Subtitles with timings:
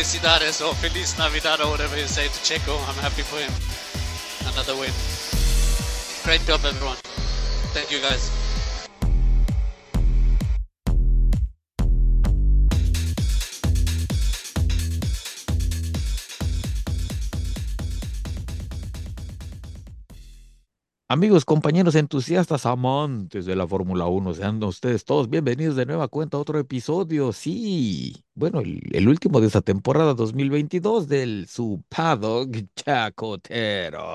[0.00, 2.74] felicidades or Feliz Navidad or whatever you say to Checo.
[2.88, 3.52] I'm happy for him.
[4.50, 4.90] Another win.
[6.24, 6.96] Great job, everyone.
[7.74, 8.39] Thank you, guys.
[21.12, 26.36] Amigos, compañeros entusiastas, amantes de la Fórmula 1, sean ustedes todos bienvenidos de nueva cuenta
[26.36, 27.32] a otro episodio.
[27.32, 34.06] Sí, bueno, el, último de esta temporada 2022 del su paddock chacotero.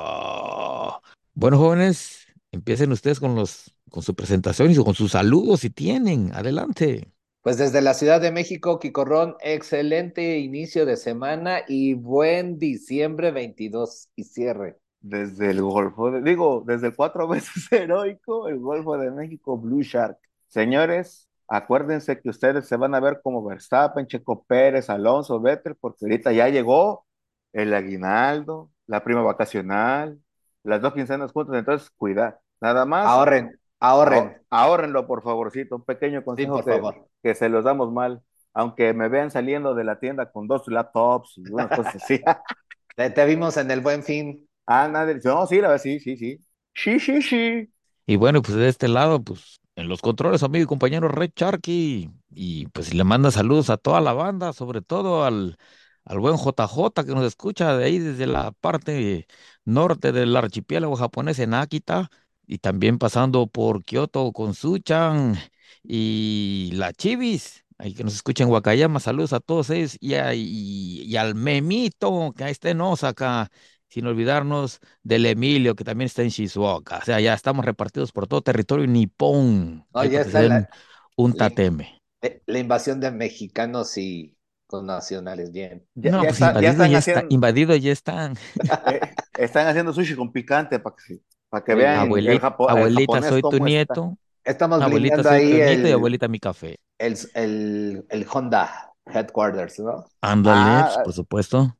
[1.33, 6.31] Bueno, jóvenes, empiecen ustedes con los con su presentación y con sus saludos si tienen.
[6.33, 7.11] Adelante.
[7.41, 14.11] Pues desde la Ciudad de México, Quicorrón, excelente inicio de semana y buen diciembre 22
[14.15, 14.77] y cierre.
[15.07, 19.81] Desde el Golfo, de- digo, desde el cuatro veces heroico, el Golfo de México, Blue
[19.83, 20.17] Shark.
[20.47, 26.05] Señores, acuérdense que ustedes se van a ver como Verstappen, Checo Pérez, Alonso, Vettel, porque
[26.05, 27.05] ahorita ya llegó
[27.53, 30.19] el aguinaldo, la prima vacacional,
[30.63, 33.05] las dos quincenas juntas, entonces cuida, nada más.
[33.05, 34.23] Ahorren, ahorren.
[34.23, 37.07] ahor- ahórrenlo, por favorcito, un pequeño consejo por que, favor.
[37.23, 38.21] que se los damos mal,
[38.53, 42.21] aunque me vean saliendo de la tienda con dos laptops y unas cosas así.
[42.95, 44.44] Te vimos en el Buen Fin.
[44.67, 46.39] Ah, nadie, no, sí, la verdad, sí, sí, sí.
[46.73, 47.71] Sí, sí, sí.
[48.07, 52.11] Y bueno, pues de este lado, pues en los controles, amigo y compañero Red Sharky.
[52.31, 55.57] Y pues le manda saludos a toda la banda, sobre todo al,
[56.03, 59.27] al buen JJ que nos escucha de ahí desde la parte
[59.63, 62.09] norte del archipiélago japonés en Akita.
[62.47, 65.35] Y también pasando por Kioto con Suchan
[65.83, 67.63] y la Chivis.
[67.77, 71.35] Ahí que nos escucha en Wakayama, saludos a todos ellos y, a- y, y al
[71.35, 73.49] Memito que ahí está en Osaka,
[73.95, 76.97] sin olvidarnos del Emilio, que también está en Shizuoka.
[76.99, 79.85] O sea, ya estamos repartidos por todo territorio nipón.
[79.93, 80.69] No, ya está la-
[81.15, 82.01] un tateme.
[82.45, 84.37] La invasión de mexicanos y
[84.67, 85.87] con nacionales, bien.
[85.95, 88.35] Ya, No, ya pues está- ya invadido están ya está, haciendo, invadido ya están.
[88.87, 89.01] eh,
[89.37, 92.27] están haciendo sushi con picante para que, para que vean bien.
[92.27, 93.59] el, Abuelita, japo- el abuelita, soy tu está.
[93.59, 94.17] nieto.
[94.43, 96.77] Estamos Abuelita, soy ahí tu nieto y el, abuelita mi café.
[96.99, 100.05] el, el, el Honda Headquarters, ¿no?
[100.21, 101.77] Ándale, pues, Ah, por supuesto.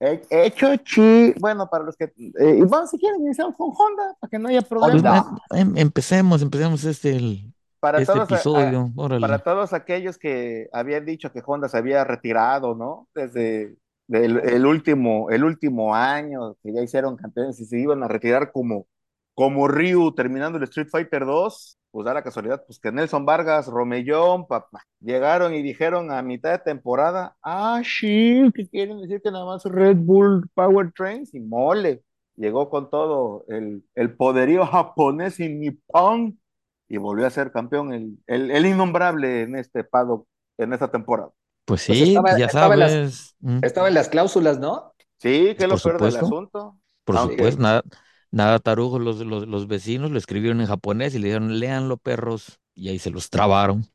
[0.00, 1.32] He- hecho chi.
[1.38, 2.04] Bueno, para los que.
[2.04, 5.20] eh, y bueno, si quieren, iniciamos con Honda, para que no haya problema.
[5.20, 5.42] Honda.
[5.50, 8.92] em- em- empecemos, empecemos este, el- Para este todos, a- a- episodio.
[8.96, 9.38] para Órale.
[9.38, 13.08] todos aquellos que habían dicho que Honda se había retirado, ¿no?
[13.14, 13.76] Desde
[14.08, 18.50] el, el último, el último año, que ya hicieron campeones y se iban a retirar
[18.52, 18.86] como,
[19.34, 23.66] como Ryu terminando el Street Fighter 2, pues da la casualidad, pues que Nelson Vargas,
[23.68, 29.30] Romellón, papá, llegaron y dijeron a mitad de temporada, ah, sí, que quieren decir que
[29.30, 32.02] nada más Red Bull Powertrains y mole.
[32.36, 36.40] Llegó con todo el, el poderío japonés y nipón
[36.88, 40.26] y volvió a ser campeón el, el, el innombrable en este paddock,
[40.58, 41.30] en esta temporada.
[41.64, 43.36] Pues Pues sí, estaba, ya estaba en las, sabes.
[43.40, 44.94] mm, estaba en las cláusulas, ¿no?
[45.18, 46.78] Sí, que Pues es lo por peor del supuesto, asunto.
[47.04, 47.82] por Aunque, supuesto, nada,
[48.30, 52.60] nada tarugo, los, los, los vecinos lo escribieron en japonés y le dijeron, léanlo, perros,
[52.74, 53.86] y ahí se los trabaron.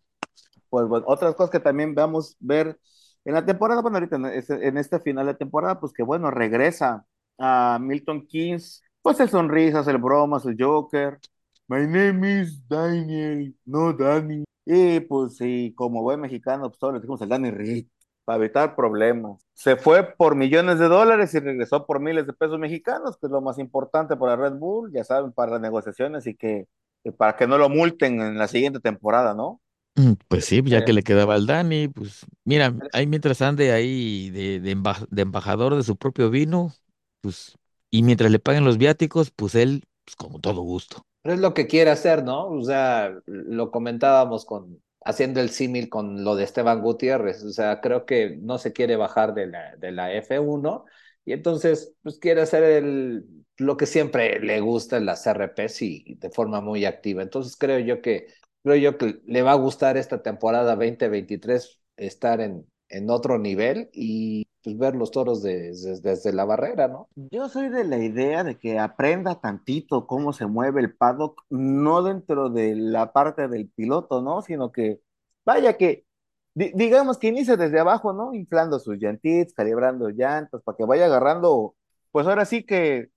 [0.70, 2.80] pues bueno, otras cosas que también vamos a ver
[3.26, 7.06] en la temporada, bueno, ahorita en este, final de temporada, pues que bueno, regresa
[7.40, 11.20] a Milton Keynes, pues el sonrisas, el bromas, el Joker.
[11.68, 14.44] My name is Daniel, no Danny.
[14.66, 17.90] Y pues sí, como buen mexicano, pues todos le decimos el Danny Rick,
[18.26, 19.46] para evitar problemas.
[19.54, 23.32] Se fue por millones de dólares y regresó por miles de pesos mexicanos, que es
[23.32, 26.68] lo más importante para Red Bull, ya saben, para las negociaciones y que
[27.04, 29.62] y para que no lo multen en la siguiente temporada, ¿no?
[29.96, 33.72] Mm, Pues sí, ya Eh, que le quedaba al Dani, pues mira, ahí mientras ande
[33.72, 36.74] ahí de, de, emba- de embajador de su propio vino,
[37.22, 37.58] pues,
[37.92, 41.06] y mientras le paguen los viáticos, pues él, pues como todo gusto.
[41.22, 42.48] Pero es lo que quiere hacer, ¿no?
[42.48, 47.44] O sea, lo comentábamos con, haciendo el símil con lo de Esteban Gutiérrez.
[47.44, 50.86] O sea, creo que no se quiere bajar de la, de la F1
[51.26, 53.26] y entonces, pues quiere hacer el,
[53.58, 57.24] lo que siempre le gusta en las RPs y de forma muy activa.
[57.24, 58.28] Entonces, creo yo que,
[58.64, 63.90] creo yo que le va a gustar esta temporada 2023 estar en, en otro nivel
[63.94, 65.72] y pues, ver los toros de-
[66.02, 67.10] desde, la barrera, ¿no?
[67.16, 72.04] Yo soy de la idea de que aprenda tantito cómo se mueve el paddock, no
[72.04, 74.42] dentro de la parte del piloto, ¿no?
[74.42, 75.00] Sino que,
[75.46, 76.06] vaya que,
[76.54, 78.34] di- digamos que inicie desde abajo, ¿no?
[78.34, 81.76] Inflando sus llantitas, calibrando llantas, para que vaya agarrando,
[82.12, 83.12] pues ahora sí que,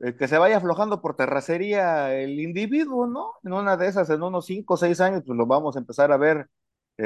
[0.00, 3.34] eh, que se vaya aflojando por terracería el individuo, ¿no?
[3.44, 6.12] En una de esas, en unos cinco o seis años, pues lo vamos a empezar
[6.12, 6.48] a ver,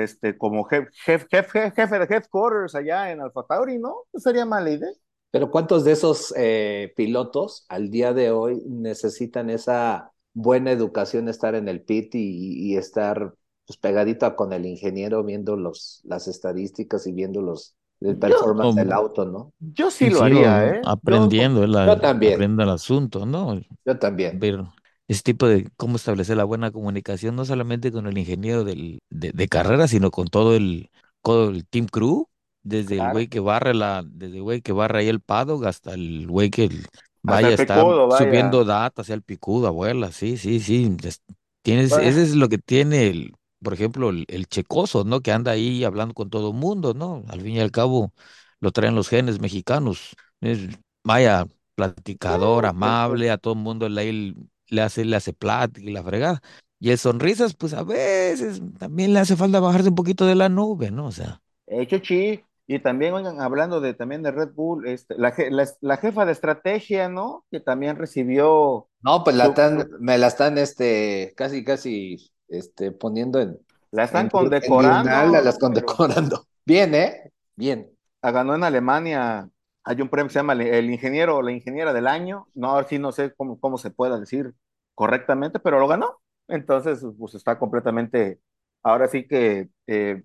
[0.04, 4.04] este, como jefe, jefe, jefe, jefe de headquarters allá en Alfa Tauri, ¿no?
[4.12, 4.90] No sería mala idea.
[5.31, 11.54] Pero ¿cuántos de esos eh, pilotos al día de hoy necesitan esa buena educación, estar
[11.54, 13.34] en el pit y, y estar
[13.66, 18.82] pues, pegadito con el ingeniero viendo los, las estadísticas y viendo los, del performance Yo-
[18.82, 19.52] del auto, ¿no?
[19.58, 20.81] Yo sí lo Sí, haría, o- ¿eh?
[21.02, 22.34] Yo- Aprendiendo, el, yo también.
[22.34, 23.60] aprendiendo el asunto, ¿no?
[23.84, 24.38] Yo también.
[24.38, 24.64] ver
[25.08, 29.32] ese tipo de cómo establecer la buena comunicación, no solamente con el ingeniero del, de,
[29.32, 30.90] de carrera, sino con todo el,
[31.22, 32.28] todo el team crew,
[32.62, 35.94] desde el güey que barre la, desde el güey que barre ahí el paddock hasta
[35.94, 36.86] el güey que el-
[37.22, 38.18] vaya, el está picudo, vaya.
[38.18, 40.96] subiendo data hacia el picudo, abuela, sí, sí, sí.
[41.04, 41.22] es-
[41.62, 42.06] Tienes, Bueno.
[42.06, 43.32] ese es lo que tiene el,
[43.62, 45.20] por ejemplo, el, el checoso, ¿no?
[45.20, 47.24] Que anda ahí hablando con todo el mundo, ¿no?
[47.28, 48.12] Al fin y al cabo
[48.60, 50.14] lo traen los genes mexicanos.
[50.40, 50.60] Es,
[51.04, 54.34] vaya, platicador, amable, a todo el mundo le,
[54.68, 56.42] le, hace, le hace plática y la fregada.
[56.78, 60.48] Y el sonrisas, pues a veces también le hace falta bajarse un poquito de la
[60.48, 61.06] nube, ¿no?
[61.06, 65.32] O sea, Eh, Chuchi, y también, oigan, hablando de también de Red Bull, este, la,
[65.34, 67.44] je- la, la jefa de estrategia, ¿no?
[67.50, 73.40] Que también recibió, No, pues la están, me la están este, casi, casi este, poniendo
[73.40, 73.58] en,
[73.90, 75.10] la están en, en condecorando.
[75.32, 76.46] la las pero condecorando.
[76.64, 77.32] Bien, ¿eh?
[77.56, 77.90] Bien.
[78.22, 79.48] ah, ganó en Alemania,
[79.86, 82.88] hay un premio que se llama el, ingeniero o la ingeniera del año, no, ahora
[82.88, 84.52] sí no sé cómo, cómo se pueda decir
[84.94, 86.20] correctamente, pero lo ganó.
[86.48, 88.40] Entonces, pues está completamente,
[88.82, 90.24] ahora sí que eh,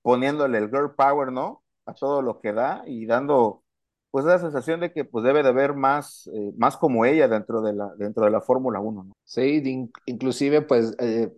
[0.00, 1.62] poniéndole el girl power, ¿no?
[1.84, 3.62] A todo lo que da y dando,
[4.10, 7.60] pues, la sensación de que pues debe de haber más, eh, más como ella dentro
[7.60, 9.12] de la, dentro de la Fórmula 1, ¿no?
[9.24, 9.62] Sí,
[10.06, 11.30] inclusive, pues, eh,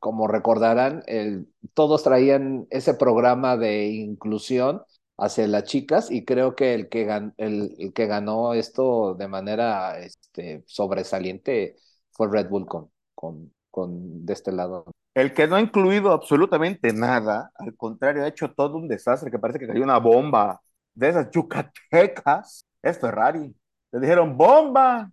[0.00, 4.82] como recordarán, el, todos traían ese programa de inclusión
[5.22, 9.28] hacia las chicas y creo que el que, gan- el, el que ganó esto de
[9.28, 11.76] manera este, sobresaliente
[12.12, 14.84] fue Red Bull con, con, con de este lado.
[15.14, 19.38] El que no ha incluido absolutamente nada, al contrario, ha hecho todo un desastre que
[19.38, 20.60] parece que cayó una bomba
[20.94, 23.54] de esas yucatecas, es Ferrari.
[23.92, 25.10] Le dijeron, bomba,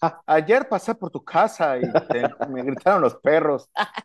[0.00, 3.70] Ja, ayer pasé por tu casa y te- me gritaron los perros.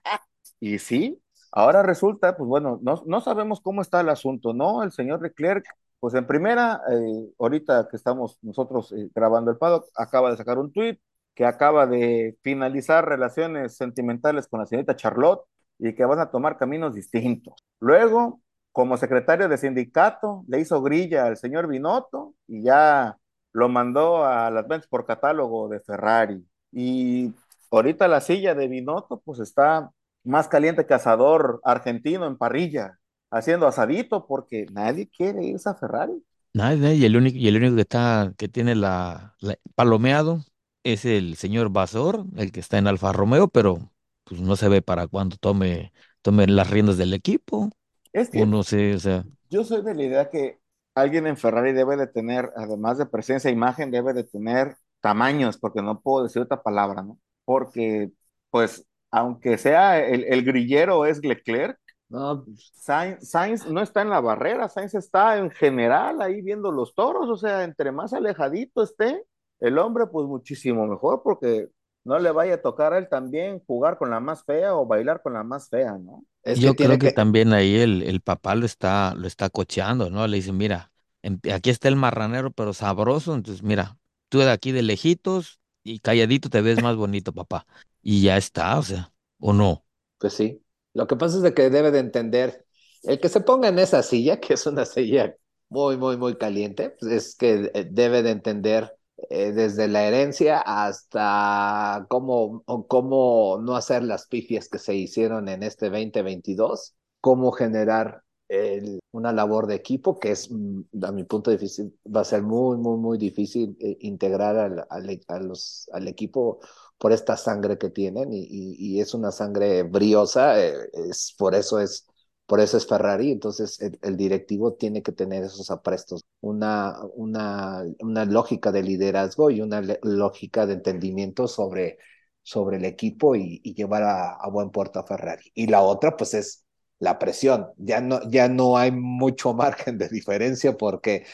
[0.59, 1.21] Y sí,
[1.51, 4.83] ahora resulta, pues bueno, no, no sabemos cómo está el asunto, ¿no?
[4.83, 5.65] El señor Leclerc,
[5.99, 10.57] pues en primera, eh, ahorita que estamos nosotros eh, grabando el paddock, acaba de sacar
[10.59, 10.99] un tweet
[11.33, 15.44] que acaba de finalizar relaciones sentimentales con la señorita Charlotte
[15.79, 17.53] y que van a tomar caminos distintos.
[17.79, 18.41] Luego,
[18.71, 23.17] como secretario de sindicato, le hizo grilla al señor Binotto y ya
[23.53, 26.45] lo mandó a las ventas por catálogo de Ferrari.
[26.71, 27.33] Y
[27.71, 29.91] ahorita la silla de Binotto, pues está
[30.23, 32.99] más caliente que asador argentino en parrilla,
[33.31, 36.23] haciendo asadito porque nadie quiere irse a Ferrari.
[36.53, 40.43] nada, y el único, y el único que está, que tiene la, la- palomeado
[40.83, 43.91] es el señor Vasor, el que está en Alfa Romeo, pero
[44.23, 47.69] pues no se ve para cuando tome, tome las riendas del equipo,
[48.13, 49.25] Es que o no sé, o sea.
[49.49, 50.59] Yo soy de la idea que
[50.95, 55.57] alguien en Ferrari debe de tener, además de presencia e imagen, debe de tener tamaños,
[55.57, 57.19] porque no puedo decir otra palabra, ¿no?
[57.45, 58.11] Porque,
[58.49, 64.21] pues, aunque sea el, el grillero es Leclerc, No, Sainz, Sainz no está en la
[64.21, 69.25] barrera, Sainz está en general ahí viendo los toros, o sea, entre más alejadito esté
[69.59, 71.68] el hombre, pues muchísimo mejor, porque
[72.06, 75.21] no le vaya a tocar a él también jugar con la más fea o bailar
[75.21, 76.24] con la más fea, ¿no?
[76.44, 79.50] es Yo que creo que que, también ahí el, el papá lo está, lo está
[79.50, 80.25] cocheando, ¿no?
[80.27, 83.98] Le dice, mira, em- aquí está el marranero, pero sabroso, entonces mira,
[84.30, 87.65] tú de aquí de lejitos y calladito te ves más bonito, papá.
[88.01, 89.83] Y ya está, o sea, ¿o no?
[90.17, 90.63] Pues sí.
[90.94, 92.65] Lo que pasa es de que debe de entender,
[93.03, 95.35] el que se ponga en esa silla, que es una silla
[95.69, 98.97] muy, muy, muy caliente, pues es que eh, debe de entender
[99.29, 105.63] eh, desde la herencia hasta cómo, cómo no hacer las pifias que se hicieron en
[105.63, 111.51] este 2022, cómo generar el- una labor de equipo que es, mm, a mi punto
[111.51, 111.83] de vista,
[112.16, 115.54] va a ser muy, muy, muy difícil eh, integrar al, al,
[115.92, 116.59] al equipo
[116.97, 121.80] por esta sangre que tienen y, y, es una sangre briosa, eh, es, por eso
[121.80, 122.07] es
[122.45, 127.83] por eso es Ferrari, entonces el, el, directivo tiene que tener esos aprestos, una, una,
[127.99, 131.97] una lógica de liderazgo y una lógica de entendimiento sobre,
[132.44, 135.51] sobre el equipo y, y llevar a, a, buen puerto a Ferrari.
[135.56, 136.63] Y la otra, pues es
[136.99, 137.68] la presión.
[137.77, 141.25] Ya no, ya no hay mucho margen de diferencia porque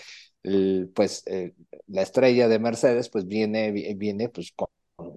[0.94, 1.54] pues eh,
[1.88, 4.68] la estrella de Mercedes pues viene, viene pues con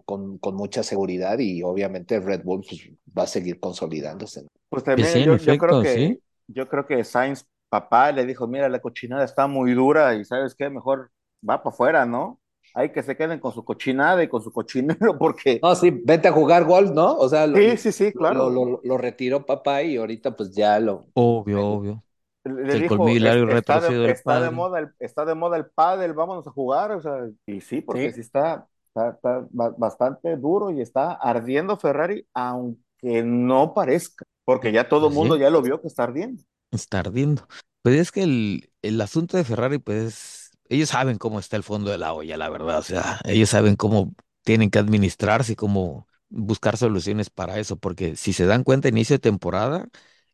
[0.04, 4.46] con, con, mucha seguridad y obviamente Red Bull pues, va a seguir consolidándose.
[4.68, 6.22] Pues también sí, yo, efecto, yo, creo que ¿sí?
[6.48, 10.54] yo creo que Sainz papá le dijo, mira, la cochinada está muy dura y sabes
[10.54, 11.10] qué, mejor
[11.48, 12.40] va para afuera, ¿no?
[12.76, 15.58] Hay que se queden con su cochinada y con su cochinero porque...
[15.62, 17.16] No, sí, vete a jugar golf, ¿no?
[17.16, 18.50] O sea, lo, sí, sí, sí, claro.
[18.50, 21.06] Lo, lo, lo, retiró papá y ahorita pues ya lo...
[21.14, 22.04] Obvio, obvio.
[22.44, 23.22] Le el dijo, es,
[23.54, 27.00] está, de, está, de moda el, está de moda el pádel, vámonos a jugar, o
[27.00, 32.26] sea, y sí, porque sí, sí está, Está, está, bastante duro y está ardiendo Ferrari,
[32.32, 36.42] aunque no parezca, porque ya todo el mundo ya lo vio que está ardiendo.
[36.70, 37.46] Está ardiendo.
[37.82, 41.90] Pues es que el, el asunto de Ferrari, pues ellos saben cómo está el fondo
[41.90, 42.78] de la olla, la verdad.
[42.78, 48.16] O sea, ellos saben cómo tienen que administrarse y cómo buscar soluciones para eso, porque
[48.16, 49.88] si se dan cuenta, inicio de temporada,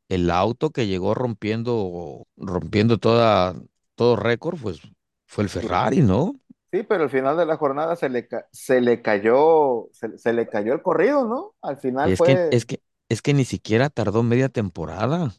[0.09, 3.55] el auto que llegó rompiendo, rompiendo toda,
[3.95, 4.81] todo récord, pues
[5.27, 6.41] fue el Ferrari, ¿no?
[6.73, 10.49] Sí, pero al final de la jornada se le, se le cayó, se, se le
[10.49, 11.55] cayó el corrido, ¿no?
[11.61, 15.33] Al final Es que, fue, es que, es que ni siquiera tardó media temporada.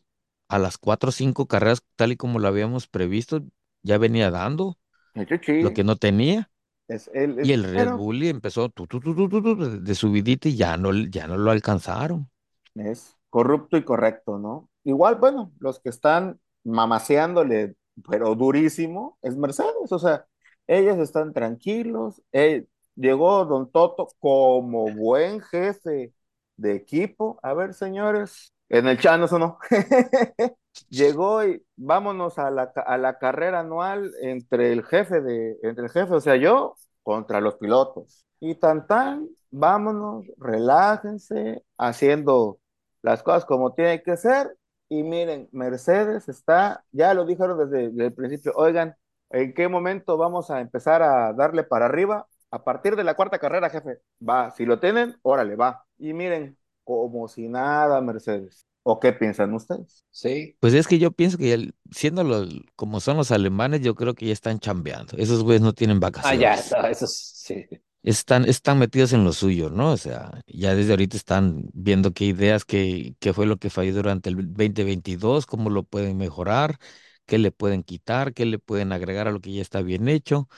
[0.50, 3.42] A las cuatro o cinco carreras, tal y como lo habíamos previsto,
[3.82, 4.78] ya venía dando
[5.13, 6.50] lo que no tenía.
[6.88, 11.27] es, Y el Red Bull empezó tu, tu, tu, de subidita y ya no, ya
[11.27, 12.29] no lo alcanzaron.
[12.75, 14.70] es corrupto y correcto, ¿no?
[14.84, 17.75] Igual, bueno, los que están mamaseándole,
[18.10, 20.25] pero durísimo, es Mercedes, o sea,
[20.67, 22.65] ellos están tranquilos, eh,
[22.96, 26.13] llegó Don Toto como buen jefe
[26.58, 29.58] de equipo, a ver, señores, en el Chanos o no,
[30.89, 35.92] llegó y vámonos a la, a la carrera anual entre el jefe de, entre el
[35.92, 38.25] jefe, o sea, yo contra los pilotos.
[38.39, 42.60] Y tan tan, vámonos, relájense, haciendo
[43.01, 44.58] las cosas como tienen que ser.
[44.89, 48.96] Y miren, Mercedes está, ya lo dijeron desde, desde el principio, oigan,
[49.30, 52.27] ¿en qué momento vamos a empezar a darle para arriba?
[52.51, 55.86] A partir de la cuarta carrera, jefe, va, si lo tienen, órale, va.
[55.98, 58.68] Y miren, como si nada, Mercedes.
[58.84, 60.06] ¿O qué piensan ustedes?
[60.12, 63.96] Sí, Pues es que yo pienso que el- siendo los, como son los alemanes, yo
[63.96, 65.18] creo que ya están chambeando.
[65.18, 66.72] Esos güeyes no tienen ah, ya, vacaciones.
[66.72, 67.68] no, eso sí.
[68.04, 69.92] Están, están metidos en lo suyo, ¿no?
[69.94, 73.94] O sea, ya desde ahorita están viendo qué ideas, qué, qué fue lo que falló
[73.94, 76.78] durante el 2022, cómo lo pueden mejorar,
[77.25, 80.50] qué le pueden quitar, qué le pueden agregar a lo que ya está bien hecho.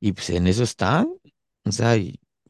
[0.00, 1.08] Y pues en eso están.
[1.64, 1.96] O sea,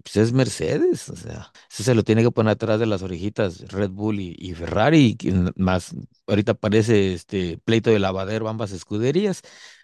[0.02, 1.08] pues es Mercedes.
[1.08, 4.54] O sea, eso se lo tiene que poner atrás de las orejitas Red Bull y,
[4.54, 5.16] Ferrari.
[5.56, 5.94] Más,
[6.26, 9.42] ahorita parece este pleito de lavadero ambas escuderías.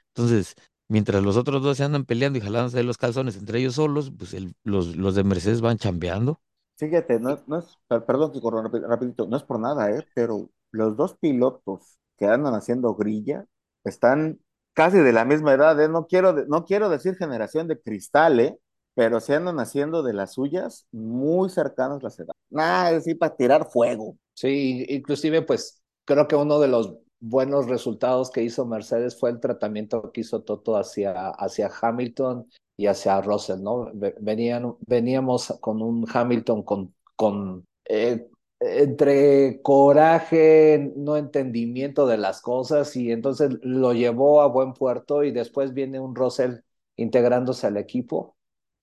[0.08, 0.54] Entonces,
[0.88, 4.34] mientras los otros dos se andan peleando y jalándose los calzones entre ellos solos, pues
[4.34, 6.40] el- los, los de Mercedes van chambeando.
[6.76, 10.06] Fíjate, no, no es, per- perdón que corro rapi- rapidito, no es por nada, ¿eh?
[10.14, 13.46] Pero los dos pilotos que andan haciendo grilla
[13.84, 14.40] están
[14.74, 15.88] casi de la misma edad, ¿eh?
[15.88, 18.58] No quiero, no quiero decir generación de cristal, ¿eh?
[18.98, 22.34] Pero se andan haciendo de las suyas muy cercanas las edades.
[22.50, 24.16] Nah, es así para tirar fuego.
[24.34, 29.38] Sí, inclusive pues creo que uno de los buenos resultados que hizo Mercedes fue el
[29.40, 33.88] tratamiento que hizo Toto hacia, hacia Hamilton y hacia Russell, ¿no?
[33.94, 38.28] Ve- Venían, veníamos con un Hamilton con, con eh,
[38.60, 45.30] entre coraje, no entendimiento de las cosas y entonces lo llevó a buen puerto y
[45.30, 46.56] después viene un Russell
[46.96, 48.34] integrándose al equipo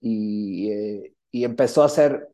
[0.02, 2.30] y, eh, y empezó a hacer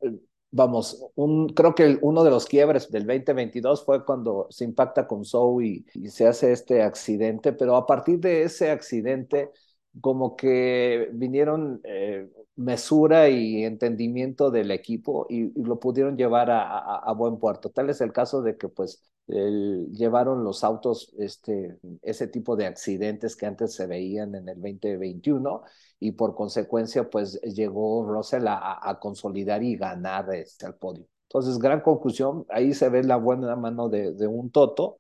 [0.51, 5.24] vamos, un, creo que uno de los quiebres del 2022 fue cuando se impacta con
[5.25, 9.51] Zoe y, y se hace este accidente, pero a partir de ese accidente,
[10.00, 17.38] como que vinieron eh, mesura y entendimiento del equipo y, lo pudieron llevar a, buen
[17.38, 17.70] puerto.
[17.70, 22.66] Tal es el caso de que pues el- llevaron los autos este, ese tipo de
[22.68, 25.64] accidentes que antes se veían en el 2021
[26.00, 31.06] y por consecuencia pues llegó Russell a, consolidar y ganar este, al podio.
[31.30, 35.00] Entonces, gran conclusión, ahí se ve la buena mano de, de un Toto,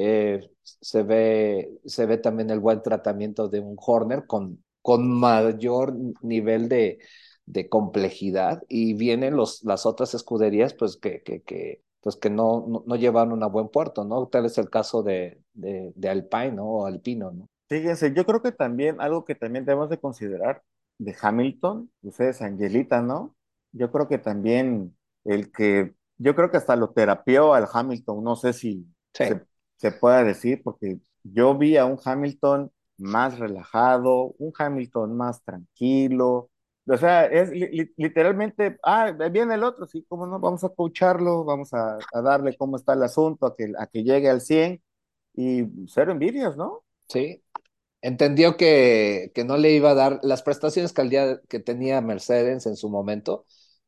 [0.00, 5.94] eh, se, ve, se ve también el buen tratamiento de un Horner con, con mayor
[6.22, 6.98] nivel de,
[7.46, 12.66] de complejidad y vienen los, las otras escuderías pues que, que, que, pues, que no,
[12.68, 14.26] no, no llevaron a buen puerto, ¿no?
[14.28, 16.66] Tal es el caso de, de, de Alpine, ¿no?
[16.66, 17.46] O Alpino, ¿no?
[17.68, 20.62] Fíjense, yo creo que también, algo que también debemos de considerar
[20.98, 23.36] de Hamilton, ustedes, Angelita, ¿no?
[23.72, 28.36] Yo creo que también el que, yo creo que hasta lo terapió al Hamilton, no
[28.36, 29.24] sé si Sí.
[29.24, 29.44] se,
[29.78, 36.50] se pueda decir, porque yo vi a un Hamilton más relajado, un Hamilton más tranquilo,
[36.88, 40.70] o sea, es li- li- literalmente, ah, viene el otro, sí, cómo no, vamos a
[40.70, 44.42] coacharlo, vamos a, a darle cómo está el asunto, a que, a que llegue al
[44.42, 44.82] 100
[45.34, 46.84] y cero envidias, ¿no?
[47.08, 47.42] Sí,
[48.02, 52.00] entendió que, que no le iba a dar las prestaciones que, al día, que tenía
[52.02, 53.46] Mercedes en su momento.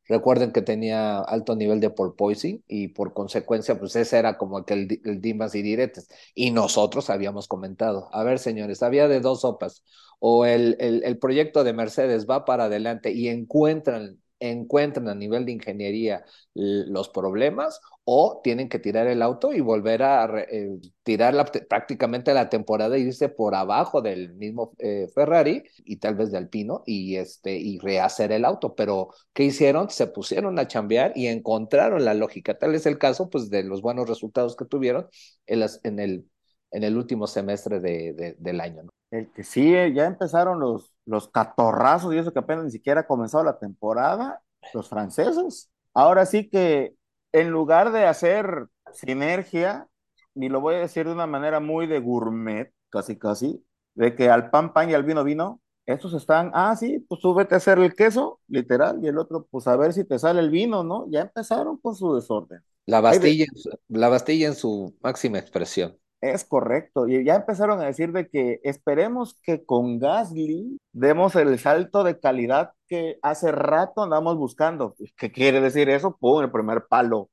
[0.09, 4.75] Recuerden que tenía alto nivel de porpoising y por consecuencia, pues ese era como que
[4.75, 6.09] el, di- el dimas y diretes.
[6.35, 9.85] Y nosotros habíamos comentado, a ver, señores, había de dos sopas.
[10.19, 15.52] O el, el proyecto de Mercedes va para adelante y encuentran, encuentran a nivel de
[15.52, 21.35] ingeniería los problemas o tienen que tirar el auto y volver a eh, tirar
[21.68, 26.38] prácticamente la temporada e irse por abajo del mismo eh, Ferrari y tal vez de
[26.38, 28.75] Alpino y, este, y rehacer el auto.
[28.75, 29.90] Pero, ¿qué hicieron?
[29.90, 32.59] Se pusieron a chambear y encontraron la lógica.
[32.59, 35.09] Tal es el caso pues, de los buenos resultados que tuvieron
[35.47, 36.26] en el
[36.70, 38.84] en el último semestre de, del año.
[38.84, 38.90] ¿no?
[39.10, 43.06] El que sí, ya empezaron los, los catorrazos y eso que apenas ni siquiera ha
[43.06, 45.70] comenzado la temporada, los franceses.
[45.94, 46.94] Ahora sí que
[47.32, 49.88] en lugar de hacer sinergia,
[50.34, 54.30] y lo voy a decir de una manera muy de gourmet, casi casi, de que
[54.30, 57.58] al pan pan y al vino vino, estos están, ah, sí, pues tú vete a
[57.58, 60.84] hacer el queso, literal, y el otro, pues a ver si te sale el vino,
[60.84, 61.06] ¿no?
[61.10, 62.62] Ya empezaron con su desorden.
[62.86, 63.46] La Bastilla,
[63.88, 65.96] la Bastilla en su máxima expresión.
[66.20, 71.58] Es correcto, y ya empezaron a decir de que esperemos que con Gasly demos el
[71.58, 74.94] salto de calidad que hace rato andamos buscando.
[75.16, 76.16] ¿Qué quiere decir eso?
[76.18, 77.30] Pum, el primer palo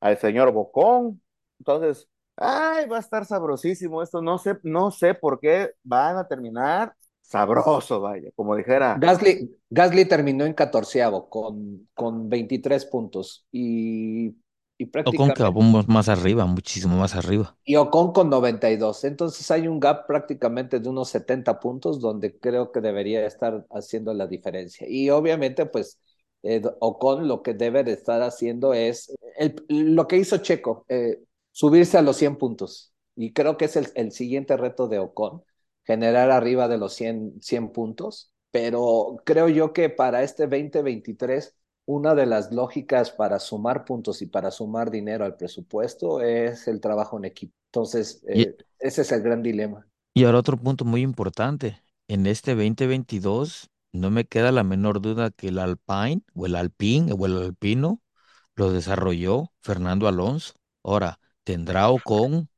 [0.00, 1.20] al señor Bocón.
[1.58, 4.22] Entonces, ay, va a estar sabrosísimo esto.
[4.22, 8.96] No sé, no sé por qué van a terminar sabroso, vaya, como dijera.
[8.98, 14.34] Gasly, Gasly terminó en catorceavo con, con 23 puntos y,
[14.80, 15.42] y prácticamente...
[15.42, 17.54] Ocon más arriba, muchísimo más arriba.
[17.64, 19.04] Y Ocon con 92.
[19.04, 24.14] Entonces hay un gap prácticamente de unos 70 puntos donde creo que debería estar haciendo
[24.14, 24.86] la diferencia.
[24.88, 26.00] Y obviamente, pues,
[26.42, 31.20] eh, Ocon lo que debe de estar haciendo es el, lo que hizo Checo, eh,
[31.52, 32.94] subirse a los 100 puntos.
[33.16, 35.42] Y creo que es el, el siguiente reto de Ocon
[35.84, 41.54] generar arriba de los 100, 100 puntos, pero creo yo que para este 2023
[41.90, 46.80] una de las lógicas para sumar puntos y para sumar dinero al presupuesto es el
[46.80, 47.52] trabajo en equipo.
[47.66, 49.88] Entonces, eh, ese es el gran dilema.
[50.14, 55.30] Y ahora otro punto muy importante, en este 2022 no me queda la menor duda
[55.30, 58.00] que el Alpine o el Alpine o el Alpino
[58.54, 60.54] lo desarrolló Fernando Alonso.
[60.84, 62.48] Ahora, ¿tendrá con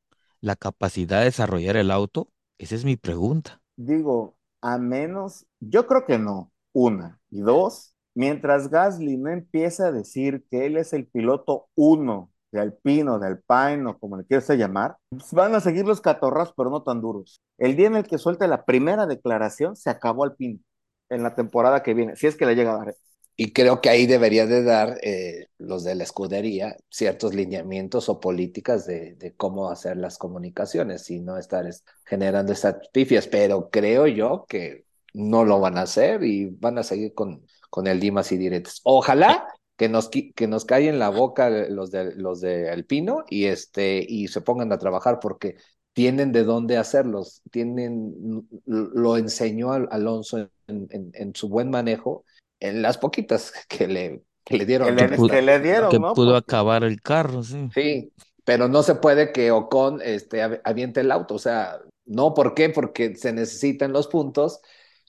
[0.42, 2.28] la capacidad de desarrollar el auto?
[2.58, 3.62] Esa es mi pregunta.
[3.76, 7.18] Digo, a menos, yo creo que no, una.
[7.30, 12.60] Y dos, mientras Gasly no empieza a decir que él es el piloto uno de
[12.60, 16.70] Alpino, de Alpine o como le quieras llamar, pues van a seguir los catorras, pero
[16.70, 17.40] no tan duros.
[17.58, 20.60] El día en el que suelte la primera declaración, se acabó Alpino
[21.08, 22.94] en la temporada que viene, si es que le llega a dar.
[23.34, 28.20] Y creo que ahí debería de dar eh, los de la escudería ciertos lineamientos o
[28.20, 31.66] políticas de, de, cómo hacer las comunicaciones y no estar
[32.04, 36.82] generando esas pifias, pero creo yo que no lo van a hacer y van a
[36.82, 38.82] seguir con, con el Dimas y Diretes.
[38.84, 44.04] Ojalá que nos, que nos callen la boca los de, los de Alpino y, este,
[44.06, 45.56] y se pongan a trabajar porque
[45.94, 52.26] tienen de dónde hacerlos, tienen, lo enseñó Alonso en, en, en su buen manejo
[52.60, 54.94] en las poquitas que le, que le dieron.
[54.94, 56.12] Que le, que le dieron, que ¿no?
[56.12, 57.70] pudo acabar el carro, sí.
[57.72, 58.12] Sí,
[58.44, 62.68] pero no se puede que Ocon este, aviente el auto, o sea, no, ¿por qué?
[62.68, 64.60] Porque se necesitan los puntos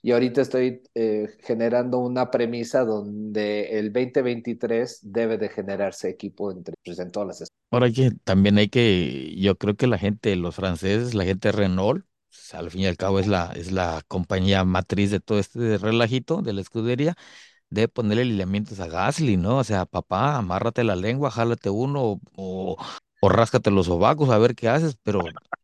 [0.04, 6.74] y ahorita estoy eh, generando una premisa donde el 2023 debe de generarse equipo entre,
[6.84, 10.56] pues, en todas las Ahora que también hay que, yo creo que la gente, los
[10.56, 12.04] franceses, la gente de Renault,
[12.52, 16.42] al fin y al cabo es la, es la compañía matriz de todo este relajito
[16.42, 17.16] de la escudería,
[17.70, 19.56] debe ponerle lineamientos a Gasly, ¿no?
[19.56, 22.76] O sea, papá, amárrate la lengua, jálate uno o,
[23.22, 25.22] o ráscate los sobacos a ver qué haces, pero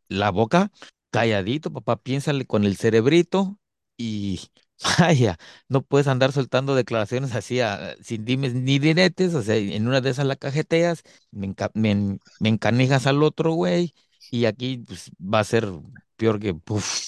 [0.08, 0.72] la boca
[1.10, 3.59] calladito, papá, piénsale con el cerebrito
[4.00, 4.40] y
[4.98, 9.86] vaya, no puedes andar soltando declaraciones así a, sin dimes ni diretes, o sea, en
[9.88, 13.94] una de esas la cajeteas, me, enca me, me encanijas al otro güey
[14.30, 15.68] y aquí pues, va a ser
[16.16, 16.54] peor que,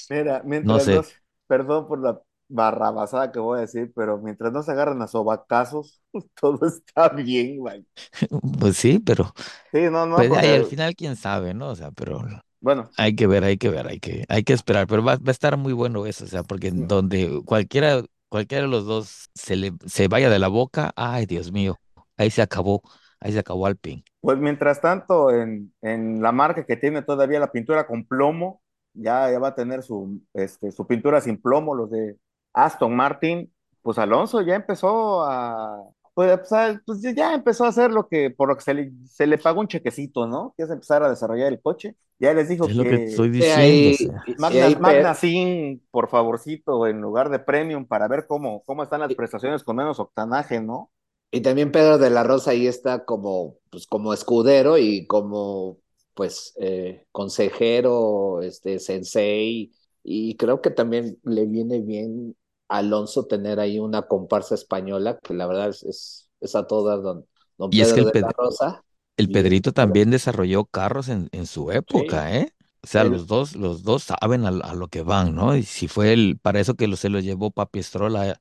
[0.09, 1.01] Mira, no mientras sé.
[1.01, 1.05] no,
[1.47, 6.03] perdón por la barrabasada que voy a decir, pero mientras no se agarran a sobacazos,
[6.41, 7.87] todo está bien, güey.
[8.59, 9.33] Pues sí, pero
[9.73, 11.69] Sí, no, no, pues al final quién sabe, ¿no?
[11.71, 12.23] O sea, pero
[12.63, 15.23] bueno, hay que ver, hay que ver, hay que, hay que esperar, pero va, va
[15.29, 19.31] a estar muy bueno eso, o sea, porque en donde cualquiera, cualquiera de los dos
[19.35, 21.81] se le, se vaya de la boca, ay, Dios mío,
[22.17, 22.83] ahí se acabó,
[23.21, 24.05] ahí se acabó Alpine.
[24.21, 28.63] pues mientras tanto, en, en la marca que tiene todavía la pintura con plomo,
[28.95, 32.17] ya, ya va a tener su, este, su pintura sin plomo, los de
[32.53, 35.79] Aston Martin, pues Alonso ya empezó a,
[36.15, 39.27] pues, pues, pues, ya empezó a hacer lo que, por lo que se le, se
[39.27, 40.55] le pagó un chequecito, ¿no?
[40.57, 41.97] Que es empezar a desarrollar el coche.
[42.19, 43.97] Ya les dijo Es lo que te que estoy diciendo, o ahí,
[44.39, 49.01] Magna, ahí Magna Sin, por favorcito, en lugar de Premium, para ver cómo, cómo están
[49.01, 50.91] las prestaciones con menos octanaje, ¿no?
[51.35, 55.79] y también Pedro de la Rosa ahí está como, pues, como escudero y como
[56.15, 59.73] pues eh, consejero, este, sensei,
[60.05, 62.37] y creo que también le viene bien
[62.79, 67.27] Alonso tener ahí una comparsa española, que la verdad es, es, es a todas don,
[67.59, 68.85] don y es que Pedro el, de la Rosa,
[69.17, 72.55] el y Pedrito también desarrolló carros en, en su sí, época, ¿eh?
[72.83, 75.57] O sea, los dos, los dos saben a, a lo que van, ¿no?
[75.57, 78.41] Y si fue el, para eso que lo, se lo llevó Papi Stroll a-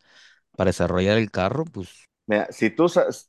[0.57, 2.85] para desarrollar el carro, pues Mira, si tú,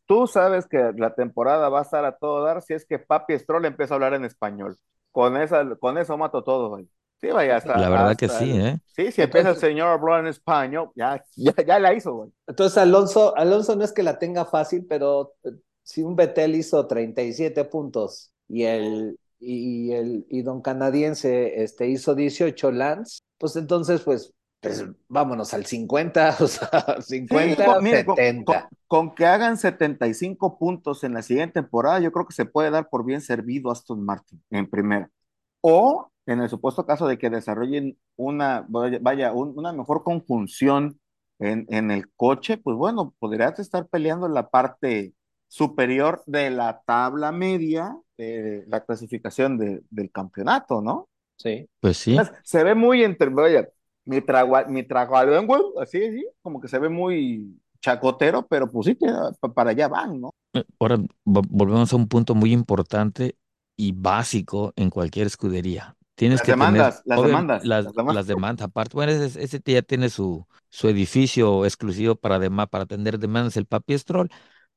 [0.06, 3.38] tú sabes que la temporada va a estar a todo dar, si es que Papi
[3.38, 4.78] Stroll empieza a hablar en español.
[5.10, 6.88] con, esa, con eso mato todo, güey.
[7.22, 7.78] Sí, vaya, hasta.
[7.78, 8.78] La verdad que hasta sí, el- ¿eh?
[8.86, 12.12] Sí, si empieza el Entonces- señor a hablar en español, ya, ya, ya la hizo,
[12.14, 12.30] güey.
[12.48, 15.52] Entonces Alonso, Alonso no es que la tenga fácil, pero eh,
[15.84, 22.14] si un Betel hizo 37 puntos y el y el y don canadiense este hizo
[22.14, 28.16] 18 Lance, pues entonces pues pues vámonos al 50, o sea, 50, con- mire, con-
[28.16, 28.68] 70.
[28.88, 32.70] Con, con que hagan 75 puntos en la siguiente temporada, yo creo que se puede
[32.70, 35.10] dar por bien servido Aston Martin en primera.
[35.60, 41.00] O en el supuesto caso de que desarrollen una, vaya, vaya, un- una mejor conjunción
[41.38, 45.14] en, en el coche, pues bueno, podrías estar peleando en la parte
[45.48, 51.08] superior de la tabla media de la clasificación de- del campeonato, ¿no?
[51.36, 51.68] Sí.
[51.80, 52.16] Pues sí.
[52.44, 53.68] Se ve muy entre, vaya,
[54.04, 54.82] mi tragua, mi
[55.80, 58.98] así, así, como que se ve muy chacotero, pero pues sí,
[59.54, 60.30] para allá van, ¿no?
[60.54, 63.36] Eh, Ahora vo- volvemos a un punto muy importante
[63.76, 65.96] y básico en cualquier escudería.
[66.14, 68.16] Tienes Las que tener, demandas, las demandas, las, las demandas.
[68.16, 68.66] las demandas.
[68.66, 73.56] Aparte, bueno, ese, ese ya tiene su, su edificio exclusivo para, dema- para atender demandas,
[73.56, 74.30] el Papi Stroll,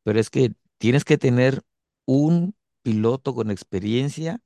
[0.03, 1.61] pero es que tienes que tener
[2.05, 4.39] un piloto con experiencia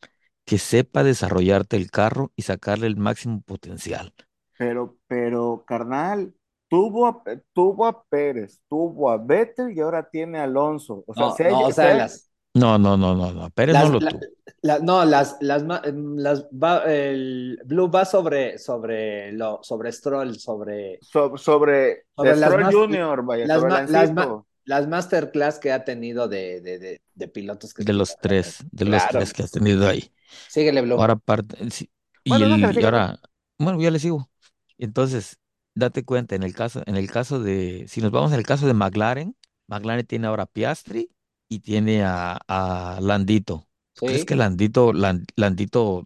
[0.45, 4.13] que sepa desarrollarte el carro y sacarle el máximo potencial.
[4.57, 6.33] Pero, pero, carnal,
[6.67, 7.23] tuvo a,
[7.53, 11.03] tuvo a Pérez, tuvo a Vettel y ahora tiene a Alonso.
[11.07, 13.31] O sea, No, si hay- no, o si sea, hay- las, No, no, no, no,
[13.33, 13.49] no.
[13.51, 14.27] Pérez las, no lo la- tuvo.
[14.61, 19.91] la- no, las, las, ma- em, las va- el Blue va sobre, sobre lo, sobre
[19.91, 23.69] Stroll, sobre so- sobre, Sobre las Stroll Junior, vaya, las sobre
[24.13, 28.65] ma- las masterclass que ha tenido de, de, de, de pilotos que De los tres,
[28.71, 30.11] de los tres que has tenido ahí.
[30.47, 30.95] Síguele, Blue.
[30.99, 31.89] Ahora parte, sí,
[32.23, 33.19] y, Bueno, el- ahora,
[33.57, 34.29] bueno, ya le sigo.
[34.77, 35.37] Entonces,
[35.75, 38.67] date cuenta, en el caso, en el caso de, si nos vamos en el caso
[38.67, 39.35] de McLaren,
[39.67, 41.09] McLaren tiene ahora Piastri
[41.49, 43.67] y tiene a, a Landito.
[43.93, 46.05] ¿Tú ¿Crees que Landito, Lan- Landito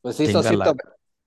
[0.00, 0.76] Pues hizo, tenga la- 100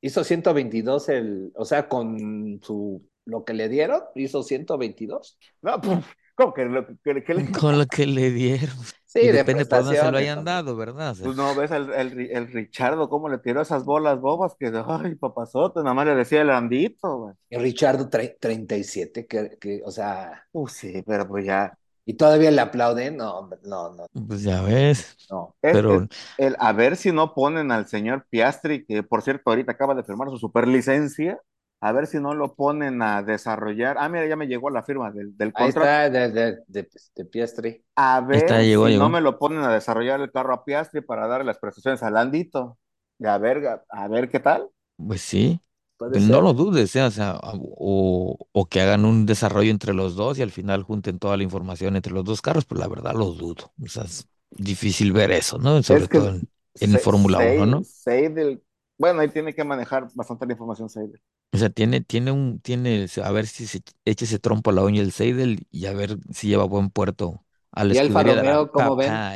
[0.01, 5.38] hizo 122 el, o sea, con su lo que le dieron, hizo 122.
[5.62, 8.75] No, puf, ¿cómo que, lo- que- que le- con lo que le dieron?
[9.06, 11.15] Sí, Y de depende por dónde se lo hayan dado, ¿verdad?
[11.21, 15.15] Pues no, ves el, el, el Richardo cómo le tiró esas bolas bobas que, ay,
[15.15, 17.36] papazote, nada más le decía el Andito, güey.
[17.49, 21.78] Y Richardo tre- 37, que, que, o sea, Uh, sí, pero pues ya.
[22.06, 25.20] Y todavía le aplauden, no, hombre, no, no, pues ya ves.
[25.30, 25.56] no.
[25.62, 29.50] Es- Pero es el, a ver si no ponen al señor Piastri, que por cierto
[29.50, 31.39] ahorita acaba de firmar su superlicencia,
[31.82, 33.98] a ver si no lo ponen a desarrollar.
[34.00, 35.70] Ah, mira, ya me llegó la firma del, del Ahí contrato.
[35.70, 37.86] está, de, de, de, de Piastri.
[37.96, 39.06] A ver está, llegó, si llegó.
[39.06, 42.18] no me lo ponen a desarrollar el carro a Piastri para darle las prestaciones al
[42.18, 42.78] Andito.
[43.20, 44.70] Y a ver, a ver qué tal.
[44.98, 45.62] Pues sí.
[45.97, 46.31] Puede Pues ser.
[46.31, 47.03] no lo dudes, ¿eh?
[47.03, 51.19] O sea, o, o que hagan un desarrollo entre los dos y al final junten
[51.19, 53.73] toda la información entre los dos carros, pues la verdad lo dudo.
[53.84, 55.84] O sea, es difícil ver eso, ¿no?
[55.84, 57.81] Sobre Es que todo en, en Fórmula 1, ¿no?
[57.81, 58.63] Seid- Seidel-
[58.97, 61.21] bueno, ahí tiene que manejar bastante la información Seidel.
[61.51, 64.84] O sea, tiene, tiene un, tiene, a ver si se echa ese trompo a la
[64.84, 68.71] uña el Seidel y a ver si lleva buen puerto a la ¿Y Alfa Romeo,
[68.71, 69.27] cómo ven?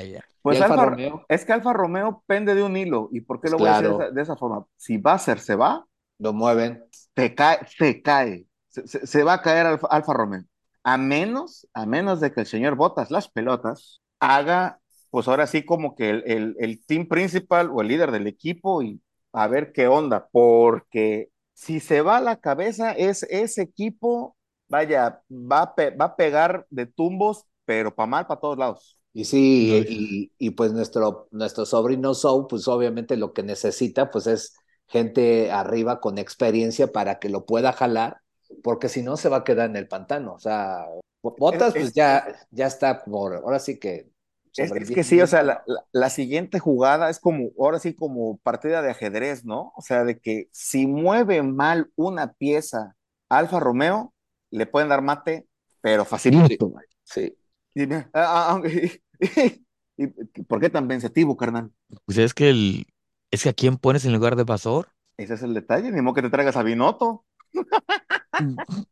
[0.41, 1.25] Pues ¿Y Alfa Romeo?
[1.29, 3.09] es que Alfa Romeo pende de un hilo.
[3.11, 4.65] ¿Y por qué Pues lo voy a decir de esa, de esa forma?
[4.77, 5.87] Si Basser se va,
[6.19, 6.83] Lo mueven.
[7.15, 8.45] se cae, se cae.
[8.69, 10.43] Se, se- se va a caer Alfa, Alfa Romeo.
[10.83, 14.79] A menos, a menos de que el señor Botas las pelotas haga,
[15.09, 18.81] pues ahora sí como que el, el, el team principal o el líder del equipo
[18.81, 19.01] y
[19.33, 24.35] a ver qué onda, porque si se va a la cabeza, es ese equipo,
[24.69, 28.97] vaya, va a, pe- va a pegar de tumbos, pero para mal, para todos lados.
[29.13, 34.27] Y sí, y, y pues nuestro, nuestro sobrino Sou, pues obviamente lo que necesita, pues
[34.27, 34.55] es
[34.89, 38.21] gente arriba con experiencia para que lo pueda jalar,
[38.63, 40.33] porque si no se va a quedar en el pantano.
[40.33, 40.85] O sea,
[41.21, 44.09] Botas, Es- pues ya, ya está por, ahora sí que.
[44.57, 48.37] Es, que sí, o sea, la, la- la siguiente jugada es como, ahora sí, como
[48.39, 49.71] partida de ajedrez, ¿no?
[49.75, 52.95] O sea, de que si mueve mal una pieza
[53.29, 54.13] Alfa Romeo,
[54.49, 55.47] le pueden dar mate,
[55.81, 56.73] pero facilito.
[57.03, 57.37] Sí.
[57.75, 58.61] Y ah, ah,
[59.97, 60.07] y-
[60.43, 61.71] ¿Por qué tan pensativo, carnal?
[62.05, 62.87] Pues es que el,
[63.31, 64.89] es que a quién pones en lugar de Vasor.
[65.17, 67.25] Ese es el detalle, ni modo que te traigas a Binotto.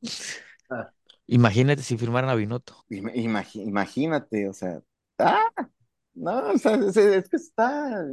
[0.69, 0.91] Ah.
[1.27, 2.83] Imagínate si firmaran a Binotto.
[2.89, 4.81] Ima- imagi- imagínate, o sea,
[5.19, 5.45] ah,
[6.13, 8.03] no, o sea, es, es que está,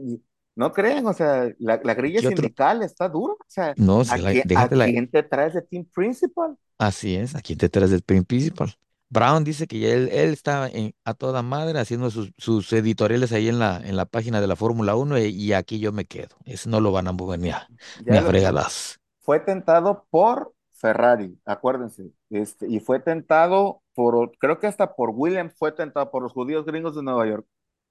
[0.56, 4.32] no crean, o sea, la, la grilla sindical está dura, o sea, No, ¿a, la-
[4.32, 6.56] quién, a la- quién te traes de team principal?
[6.78, 8.74] Así es, aquí te traes del pin principal.
[9.14, 13.48] Brown dice que él, él está en- a toda madre haciendo sus, sus editoriales ahí
[13.48, 16.36] en la, en la página de la Fórmula 1 y, y aquí yo me quedo.
[16.44, 17.70] Eso no lo van a mover ni a,
[18.08, 19.00] ni Ya a lo- fregadas.
[19.20, 25.54] fue tentado por Ferrari, acuérdense, este, y fue tentado por, creo que hasta por Williams
[25.56, 27.46] fue tentado por los judíos gringos de Nueva York,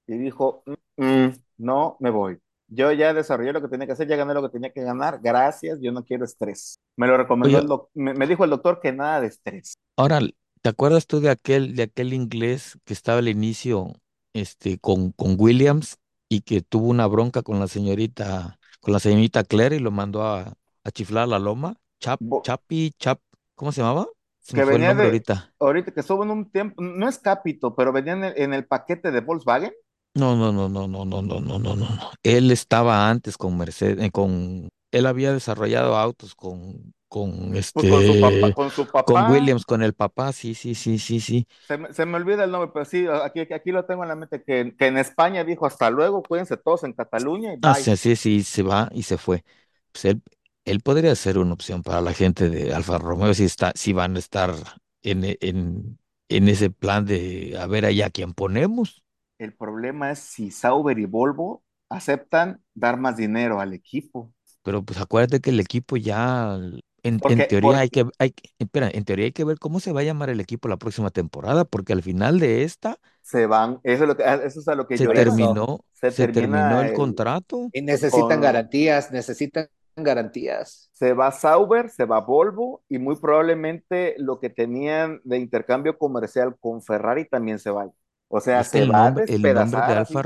[0.07, 0.63] y dijo,
[0.97, 4.33] "Mm, mm, no me voy, yo ya desarrollé lo que tenía que hacer, ya gané
[4.35, 6.79] lo que tenía que ganar, gracias, yo no quiero estrés.
[6.97, 9.75] Me lo recomendó Oye, el me, me dijo el doctor que nada de estrés.
[9.97, 10.19] ahora,
[10.63, 13.93] ¿te acuerdas tú de aquel, de aquel inglés que estaba al inicio,
[14.33, 15.97] este, con, con Williams
[16.29, 20.23] y que tuvo una bronca con la señorita, con la señorita Claire y lo mandó
[20.25, 21.77] a, a chiflar a la loma?
[22.01, 23.21] Chap, Bo- Chapi, Chap,
[23.55, 24.07] ¿cómo se llamaba?
[24.41, 25.55] Se que venía de, ahorita.
[25.59, 28.65] ahorita que estuvo en un tiempo, no es Capito, pero venía en el, en el
[28.67, 29.73] paquete de Volkswagen,
[30.15, 31.75] No, no, no, no, no, no, no, no, no, no.
[31.75, 32.11] no.
[32.21, 38.03] Él estaba antes con Mercedes, eh, con, él había desarrollado autos con, con pues con
[38.03, 41.19] su papá, este, con su con papá, Williams, con el papá, sí, sí, sí, sí,
[41.19, 41.47] sí.
[41.67, 44.15] se me, se me olvida el nombre, pero sí, aquí, aquí lo tengo en la
[44.15, 47.75] mente, que, que en España dijo hasta luego, cuídense todos en Cataluña y Ah, bye.
[47.75, 49.43] sí, sí, sí, se va y se fue.
[49.91, 50.21] Pues él,
[50.65, 54.15] él podría ser una opción para la gente de Alfa Romeo si está, si van
[54.15, 54.53] a estar
[55.01, 55.99] en, en,
[56.29, 59.03] en ese plan de a ver allá quién ponemos.
[59.37, 64.33] El problema es si Sauber y Volvo aceptan dar más dinero al equipo.
[64.63, 66.57] Pero pues acuérdate que el equipo ya,
[67.03, 69.59] en, en Porque, teoría hay porque que, hay, que- espera, en teoría hay que ver
[69.59, 72.99] cómo se va a llamar el equipo la próxima temporada, porque al final de esta
[73.21, 76.11] se van, eso es, lo que, eso es a lo que se yo terminó, Se
[76.11, 77.71] se terminó el el, contrato.
[77.71, 80.91] Y necesitan con, garantías, necesitan garantías.
[80.91, 86.57] se va Sauber, se va Volvo y muy probablemente lo que tenían de intercambio comercial
[86.59, 87.91] con Ferrari también se va.
[88.27, 90.23] O sea, Es se el va a nombre, el nombre de Alfa,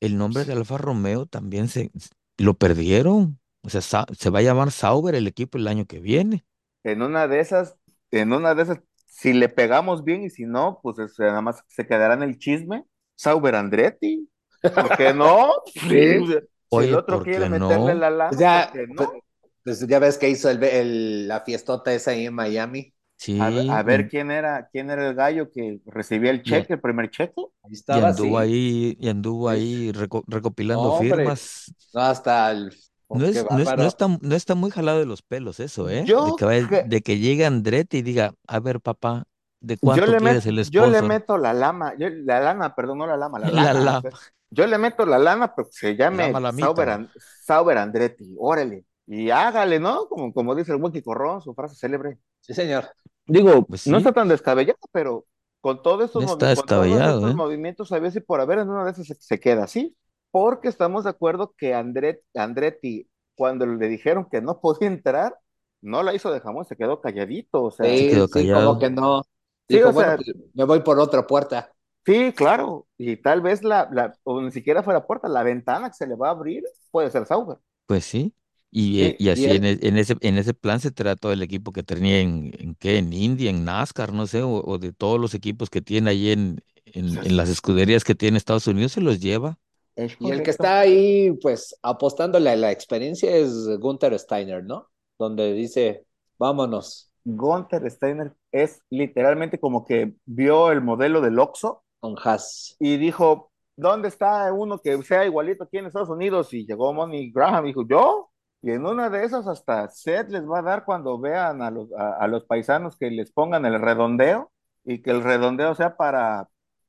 [0.00, 1.90] el nombre de Alfa Romeo también se
[2.38, 3.38] lo perdieron.
[3.64, 6.44] O sea, Sa- se va a llamar Sauber el equipo el año que viene.
[6.82, 7.76] En una de esas,
[8.10, 11.62] en una de esas, si le pegamos bien y si no, pues es- nada más
[11.68, 12.84] se quedará en el chisme.
[13.16, 14.28] Sauber Andretti,
[14.74, 15.52] ¿por qué no?
[15.88, 16.26] Sí.
[16.68, 17.94] Si el Oye, otro ¿por quiere qué meterle no?
[17.94, 19.22] la Pues lana, ¿por ya, qué pues, no?
[19.62, 22.92] pues ya ves que hizo el, el- la fiestota esa ahí en Miami.
[23.36, 26.42] A ver, a Sí, ver y, quién era, quién era el gallo que recibía el
[26.44, 27.34] y, cheque, el primer cheque.
[27.62, 28.38] Ahí y estaba anduvo así.
[28.38, 29.48] ahí, y anduvo Sí.
[29.48, 30.24] ahí reco-
[30.72, 31.72] No, recopilando hombre, firmas.
[31.92, 32.72] no, hasta el...
[33.18, 36.00] No es, no es, no está, no está muy jalado de los pelos eso, ¿eh?
[36.00, 39.24] De Yo, que vaya- que- de que llegue Andretti y diga, a ver, papá,
[39.60, 41.08] ¿de yo cuánto le quieres el yo le sponsor?
[41.08, 43.80] meto la lama, yo- la lana, perdón, no la lama, la La lana.
[43.80, 44.10] o lama, sea,
[44.50, 46.32] yo le meto la lana, pero que se la llame.
[46.58, 47.08] Sauber,
[47.44, 48.84] Sauber Andretti, órale.
[49.06, 50.08] Y hágale, ¿no?
[50.08, 52.18] Como, como dice el Wiki Corrón, su frase célebre.
[52.40, 52.84] Sí, señor.
[53.26, 55.26] Digo, Pues no está tan descabellado, pero
[55.60, 57.34] con todos estos, no movi- está con todos descabellado, estos ¿eh?
[57.34, 59.96] movimientos, a ver si por haber en una de esas se, se queda así.
[60.34, 65.38] Porque estamos de acuerdo que Andret, Andretti, cuando le dijeron que no podía entrar,
[65.82, 67.62] no la hizo de jamón, se quedó calladito.
[67.64, 69.22] O sea, Se Sí, quedó sí, como que no.
[69.68, 71.72] sí, Dijo, o bueno, sea, pues me voy por otra puerta.
[72.06, 72.86] sí, claro.
[72.98, 76.16] Y tal vez la, la, o ni siquiera fuera puerta, la ventana que se le
[76.16, 77.58] va a abrir puede ser Sauber.
[77.86, 78.34] Pues sí.
[78.70, 81.70] Y, eh, Sí, y y así en, ese, en ese plan se trató el equipo
[81.72, 85.20] que tenía en, en qué, en India, en NASCAR, no sé, o, o de todos
[85.20, 89.00] los equipos que tiene ahí en, en, en las escuderías que tiene Estados Unidos, se
[89.00, 89.58] los lleva.
[89.96, 94.88] Es y el que está ahí, pues, apostándole a la experiencia es Gunther Steiner, ¿no?
[95.18, 96.04] Donde dice,
[96.38, 102.76] vámonos Gunther Steiner es literalmente como que vio el modelo del Oxxo con Haas.
[102.78, 106.52] y dijo, ¿dónde está uno que sea igualito aquí en Estados Unidos?
[106.52, 108.30] Y llegó Money Graham y dijo, ¿yo?
[108.62, 111.92] Y en una de esas hasta Seth les va a dar cuando vean a los,
[111.92, 114.50] a, a los paisanos que les pongan el redondeo
[114.84, 116.48] y que el redondeo sea para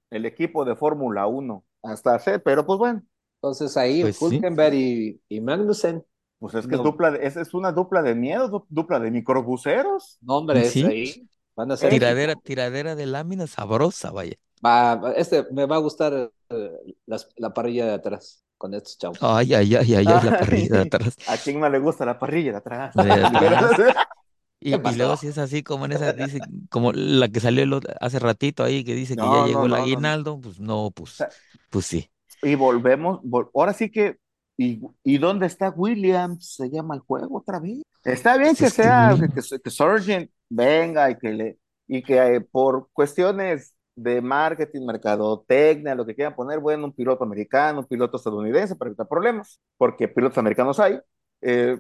[0.10, 1.64] el equipo de Fórmula 1.
[1.86, 3.04] Hasta Seth, pero pues bueno,
[3.42, 4.42] Entonces ahí Pues sí.
[4.74, 6.06] Y, y Magnussen,
[6.40, 9.12] pues es que es dupla de- es, es una dupla de miedo, du- dupla de
[9.12, 10.18] microbuseros.
[10.22, 11.30] no, hombre, es ahí.
[11.56, 12.00] Van a ser equipo.
[12.00, 14.36] tiradera, tiradera de lámina sabrosa, vaya.
[14.66, 16.72] Va, este, me va a gustar eh,
[17.38, 19.20] la parrilla de atrás con estos chavos.
[19.22, 21.16] Ay, ay, ay, ay, ay, la parrilla de atrás.
[21.28, 22.96] ¿a quién no le gusta la parrilla de atrás?
[22.96, 23.78] De atrás.
[24.68, 27.80] Y, ¿Qué y luego si es así como en esa, dice, como la que salió
[28.02, 30.60] hace ratito ahí, que dice que ya No, llegó no, el no, no, aguinaldo, pues
[30.60, 31.28] no, pues,
[31.70, 32.12] pues sí.
[32.42, 34.18] Y volvemos, vol- ahora sí que,
[34.58, 36.56] y, ¿y dónde está Williams?
[36.56, 37.82] Se llama el juego otra vez.
[38.04, 42.04] Está bien Pues que es sea, que, que, que Sargent venga y que le, y
[42.04, 47.80] que eh, por cuestiones de marketing, mercadotecnia, lo que quieran poner, bueno, un piloto americano,
[47.80, 51.00] un piloto estadounidense para evitar problemas, porque pilotos americanos hay,
[51.42, 51.80] eh,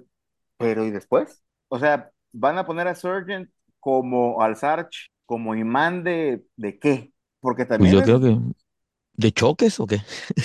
[0.57, 1.43] pero ¿y después?
[1.69, 7.13] O sea, van a poner a Sargent como al Sarge, como imán de, ¿de qué?
[7.39, 8.37] Porque pues también yo es, creo que,
[9.15, 10.01] ¿de choques o qué?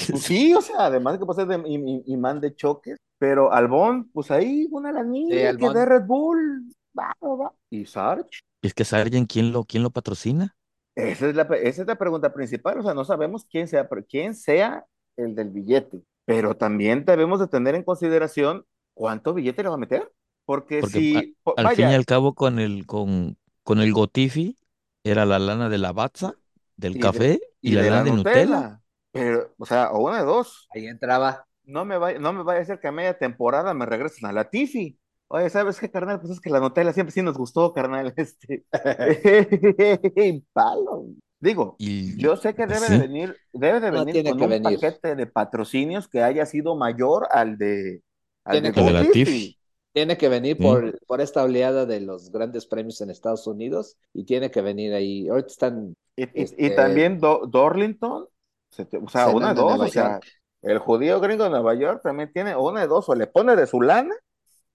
[0.08, 2.96] pues sí, o sea, además de que puede ser de im- im- imán de choques,
[3.18, 4.92] pero Albón, pues ahí una
[5.28, 5.70] Sí, lanilla que Albon.
[5.70, 7.54] de Red Bull, va, va, va.
[7.70, 10.56] Y Sarge, Es que Sargent, ¿quién lo, quién lo patrocina?
[10.94, 14.04] esa es la, esa es la pregunta principal, o sea, no sabemos quién sea, pero
[14.06, 19.68] quién sea el del billete, pero también debemos de tener en consideración cuánto billete le
[19.68, 20.12] va a meter,
[20.44, 23.92] porque Porque a- si, po- al fin y al cabo con el, con, con el
[23.92, 24.56] Gotifi
[25.04, 26.34] era la lana de la Batza,
[26.76, 28.46] del y de, café y y la de la lana de Nutella.
[28.52, 31.46] Nutella, pero, o sea, o una de dos, Ahí entraba.
[31.64, 34.32] no me vaya, no me vaya a hacer que a media temporada me regresen a
[34.32, 34.98] la Tifi.
[35.28, 36.20] Oye, ¿sabes qué, carnal?
[36.20, 38.12] Pues es que la Nutella siempre sí nos gustó, carnal.
[38.16, 38.64] Este.
[40.52, 41.06] Palo.
[41.40, 44.48] Digo, Y yo sé que pues debe de venir, debe de No venir con un
[44.50, 44.62] venir.
[44.62, 48.02] paquete de patrocinios que haya sido mayor al de
[48.44, 49.10] al Tiene de que de la.
[49.10, 49.56] Tifi.
[49.92, 50.62] Tiene que venir Sí.
[50.62, 54.94] por, por esta oleada de los grandes premios en Estados Unidos y tiene que venir
[54.94, 55.28] ahí.
[55.28, 58.26] Ahorita están Y, Este- también Do- Dorlington,
[58.70, 60.20] se te- o sea, una de dos, o sea,
[60.62, 63.66] el judío gringo de Nueva York también tiene una de dos, o le pone de
[63.66, 64.14] su lana,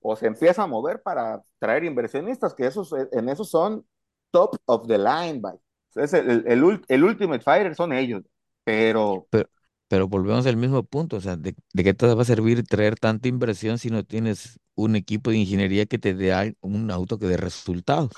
[0.01, 3.85] o se empieza a mover para traer inversionistas, que esos, en esos son
[4.31, 5.59] top of the line, bye.
[6.03, 8.23] Es el, el, el ul- el Ultimate Fighter son ellos,
[8.63, 9.47] pero pero,
[9.87, 12.95] pero volvemos al mismo punto, o sea, ¿de, de qué te va a servir traer
[12.97, 17.27] tanta inversión si no tienes un equipo de ingeniería que te dé un auto que
[17.27, 18.11] dé resultados?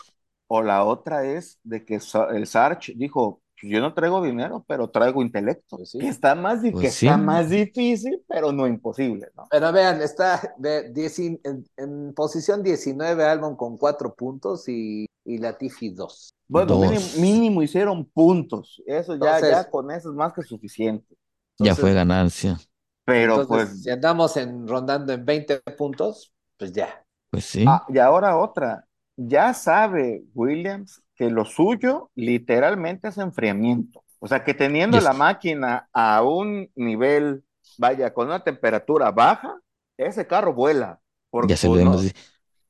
[0.48, 1.96] O la otra es de que
[2.32, 5.78] el Sarch dijo, yo no traigo dinero, pero traigo intelecto.
[5.78, 6.00] Pues sí.
[6.00, 7.06] Que está más, Pues que sí.
[7.08, 9.46] está más difícil, pero no imposible, ¿no?
[9.50, 15.38] Pero vean, está de, dieci- en, en posición 19 Albon con 4 puntos y, y
[15.40, 16.34] Latifi 2.
[16.48, 17.18] Bueno, mínimo, Dos.
[17.18, 18.82] mínimo hicieron puntos.
[18.86, 21.16] Eso ya, Entonces- ya con eso es más que suficiente.
[21.60, 22.58] Ya fue ganancia.
[23.06, 27.04] Pero Entonces, pues, si andamos en, rondando en 20 puntos, pues ya.
[27.30, 27.66] Pues sí.
[27.68, 28.86] ah, y ahora otra.
[29.16, 34.04] Ya sabe Williams que lo suyo literalmente es enfriamiento.
[34.20, 37.44] O sea, que teniendo la máquina a un nivel,
[37.78, 39.60] vaya, con una temperatura baja,
[39.98, 41.00] ese carro vuela.
[41.30, 42.12] Porque, ya se lo pues, hemos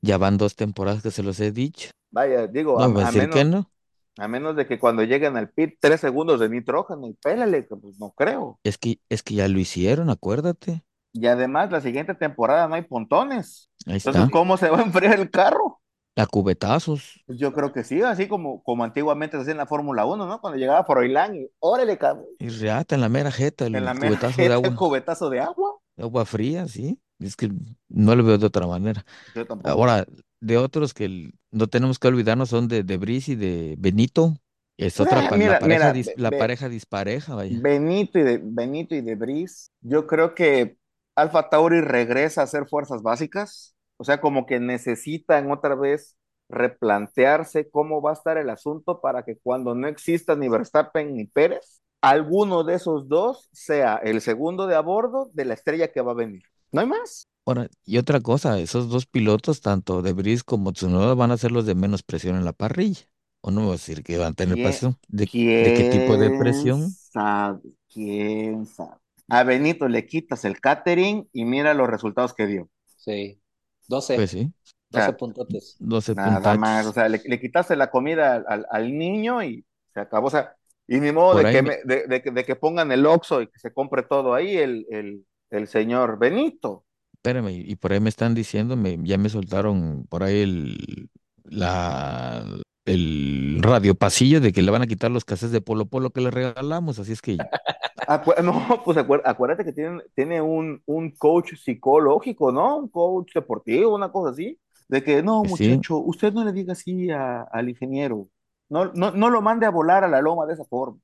[0.00, 1.90] ya van dos temporadas que se los he dicho.
[2.10, 3.70] vaya, digo, No a, a a decir que no.
[4.18, 7.98] A menos de que cuando lleguen al pit, tres segundos de nitrógeno y pélale, pues
[7.98, 8.60] no creo.
[8.62, 10.84] Es que, es que ya lo hicieron, acuérdate.
[11.12, 13.70] Y además, la siguiente temporada no hay pontones.
[13.86, 14.30] Ahí Entonces, está.
[14.30, 15.80] ¿cómo se va a enfriar el carro?
[16.16, 17.24] A cubetazos.
[17.26, 20.26] Pues yo creo que sí, así como, como antiguamente se hacía en la Fórmula 1,
[20.26, 20.40] ¿no?
[20.40, 23.94] Cuando llegaba Froilán y órale, cabrón, Y reata en la mera jeta, el en la
[23.94, 24.76] mera cubetazo de agua.
[24.76, 25.78] cubetazo de agua.
[25.96, 27.00] Agua fría, sí.
[27.18, 27.50] Es que
[27.88, 29.04] no lo veo de otra manera.
[29.34, 29.70] Yo tampoco.
[29.70, 30.06] Ahora,
[30.40, 34.36] de otros que no tenemos que olvidarnos son de, de Brice y de Benito.
[34.76, 37.62] Es otra, Ah, pa- la pareja, mira, dis- ve- la pareja dispareja, vaya.
[37.62, 40.76] Benito y de Benito y de Brice, yo creo que
[41.16, 46.16] Alfa Tauri regresa a hacer fuerzas básicas, o sea, como que necesitan otra vez
[46.48, 51.26] replantearse cómo va a estar el asunto para que cuando no exista ni Verstappen ni
[51.26, 56.00] Pérez, alguno de esos dos sea el segundo de a bordo de la estrella que
[56.02, 56.42] va a venir.
[56.72, 57.26] No hay más.
[57.48, 61.50] Ahora, y otra cosa, esos dos pilotos, tanto de Brice como Tsunoda, van a ser
[61.50, 63.00] los de menos presión en la parrilla.
[63.40, 64.96] O no voy a decir que van a tener ¿Quién- presión.
[65.08, 66.90] ¿De, de qué tipo de ¿Quién presión?
[66.90, 67.60] sabe?
[67.92, 68.96] ¿Quién sabe?
[69.28, 72.68] A Benito le quitas el catering y mira los resultados que dio.
[72.96, 73.40] Sí.
[73.86, 74.52] 12, Pues sí,
[74.90, 75.76] 12 sea, puntotes.
[75.78, 76.94] 12 Nada más, o puntachos.
[76.94, 80.26] sea, le, le quitaste la comida al, al- al niño y se acabó.
[80.26, 80.54] O sea,
[80.86, 83.06] y ni modo Por de que, me- me- de, de que- de que pongan el
[83.06, 86.84] Oxxo y que se compre todo ahí el, el, el señor Benito.
[87.22, 91.10] Espérame, y por ahí me están diciendo, me, ya me soltaron por ahí el,
[91.44, 92.44] la,
[92.84, 96.20] el radio pasillo de que le van a quitar los cassettes de Polo Polo que
[96.20, 97.48] le regalamos, así es que
[98.06, 102.78] Acu- no, pues acuérdate que tiene, tiene un, un coach psicológico, ¿no?
[102.78, 104.58] Un coach deportivo, una cosa así.
[104.88, 105.84] De que, no, Pues sí.
[105.84, 108.28] muchacho, usted no le diga así a- al ingeniero.
[108.70, 110.98] No, no, no lo mande a volar a la loma de esa forma.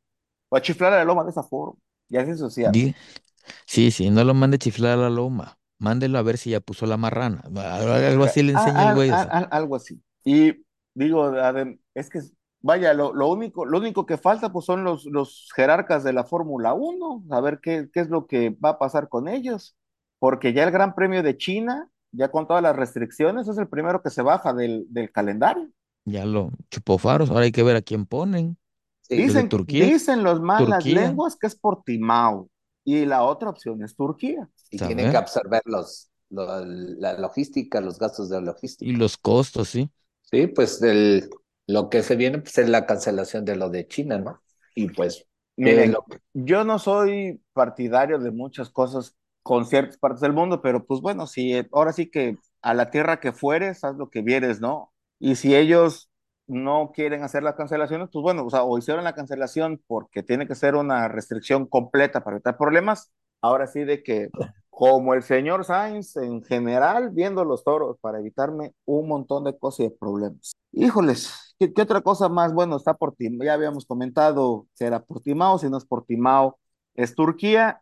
[0.51, 1.79] O a chiflar a la loma de esa forma.
[2.09, 2.81] Y así social.
[3.67, 6.87] sí, sí, no lo mande chiflar a la loma, mándelo a ver si ya puso
[6.87, 9.11] la marrana, algo así le enseña el güey.
[9.11, 9.39] o sea.
[9.51, 10.03] algo así.
[10.25, 11.33] Y digo,
[11.95, 12.21] es que,
[12.61, 16.25] vaya, lo, lo único, lo único que falta pues son los, los jerarcas de la
[16.25, 19.77] Fórmula 1, a ver qué, qué es lo que va a pasar con ellos.
[20.19, 24.03] Porque ya el Gran Premio de China, ya con todas las restricciones, es el primero
[24.03, 25.69] que se baja del, del calendario.
[26.07, 28.57] Ya lo chupó faros, ahora hay que ver a quién ponen.
[29.09, 29.85] Dicen, Turquía.
[29.85, 31.03] dicen los malas Turquía.
[31.03, 32.49] lenguas que es por Timao.
[32.85, 34.49] Y la otra opción es Turquía.
[34.71, 38.91] Y A tienen que absorber los, lo- la logística, los gastos de logística.
[38.91, 39.91] Y los costos, sí.
[40.23, 41.31] Sí, pues el,
[41.67, 44.43] lo que se viene pues, es la cancelación de lo de China, ¿no?
[44.75, 45.27] Y pues,
[45.57, 50.85] Miren, lo- yo no soy partidario de muchas cosas con ciertas partes del mundo, pero
[50.87, 54.61] pues bueno, si ahora sí que a la tierra que fueres, haz lo que vieres,
[54.61, 54.93] ¿no?
[55.21, 56.11] Y si ellos
[56.47, 60.55] no quieren hacer las cancelaciones, pues bueno, o sea, hicieron la cancelación porque tiene que
[60.55, 64.31] ser una restricción completa para evitar problemas, ahora sí de que
[64.71, 69.81] como el señor Sainz en general, viendo los toros para evitarme un montón de cosas
[69.81, 70.53] y de problemas.
[70.73, 72.53] Híjoles, ¿qué, qué otra cosa más?
[72.53, 76.59] Bueno, está por Timao, ya habíamos comentado, será por Timao, si no es por Timao,
[76.95, 77.81] es Turquía.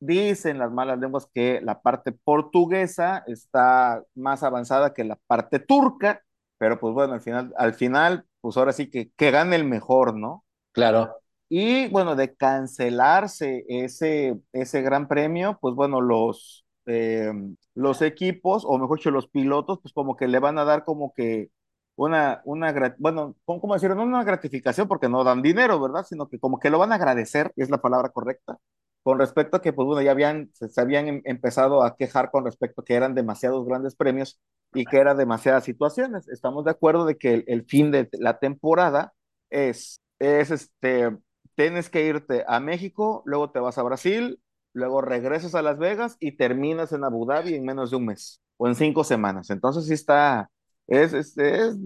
[0.00, 6.22] Dicen las malas lenguas que la parte portuguesa está más avanzada que la parte turca,
[6.58, 10.16] pero pues bueno, al final, al final, pues ahora sí que, que gane el mejor,
[10.16, 10.44] ¿no?
[10.72, 17.32] claro, Y bueno, de cancelarse ese, ese gran premio, pues bueno, los, eh,
[17.74, 21.12] los equipos, o mejor dicho, los pilotos, pues como que le van a dar como
[21.14, 21.50] que
[21.96, 23.94] una, una bueno, ¿cómo decirlo?
[23.96, 26.04] No una gratificación porque no dan dinero, ¿verdad?
[26.08, 28.58] Sino que como que lo van a agradecer, es la palabra correcta,
[29.04, 32.44] con respecto a que, pues bueno, ya habían, se, habían em, empezado a quejar con
[32.44, 34.40] respecto a que eran demasiados grandes premios
[34.72, 36.26] y que eran demasiadas situaciones.
[36.28, 39.12] Estamos de acuerdo de que el, fin de la temporada
[39.50, 41.16] es, es este,
[41.54, 44.40] tienes que irte a México, luego te vas a Brasil,
[44.72, 48.40] luego regresas a Las Vegas y terminas en Abu Dhabi en menos de un mes
[48.56, 49.50] o en cinco semanas.
[49.50, 50.50] Entonces sí está,
[50.86, 51.78] es, es, es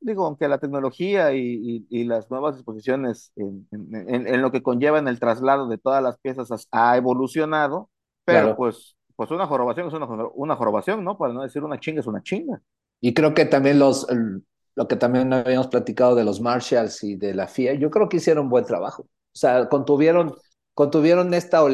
[0.00, 5.08] digo, aunque la tecnología y, y, las nuevas disposiciones en, en, en, lo que conllevan
[5.08, 7.90] el traslado de todas las piezas ha evolucionado,
[8.24, 11.18] pero pues, pues una jorobación es una, una jorobación, ¿no?
[11.18, 12.60] Para no decir una chinga es una chinga.
[13.00, 14.06] Y creo que también los,
[14.76, 18.18] lo que también habíamos platicado de los Marshalls y de la FIA, yo creo que
[18.18, 19.02] hicieron buen trabajo.
[19.02, 20.34] O sea, contuvieron,
[20.74, 21.64] contuvieron esta,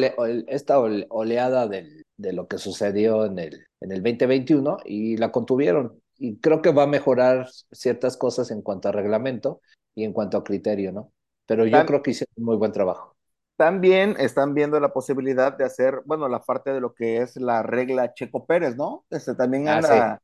[0.48, 6.00] esta oleada del, de lo que sucedió en el, en el 2021 y la contuvieron
[6.20, 9.62] y creo que va a mejorar ciertas cosas en cuanto a reglamento
[9.94, 11.12] y en cuanto a criterio, ¿no?
[11.46, 13.16] Pero yo creo que hicieron muy buen trabajo.
[13.56, 17.62] También están viendo la posibilidad de hacer, bueno, la parte de lo que es la
[17.62, 19.04] regla Checo Pérez, ¿no?
[19.10, 20.20] Este también ah,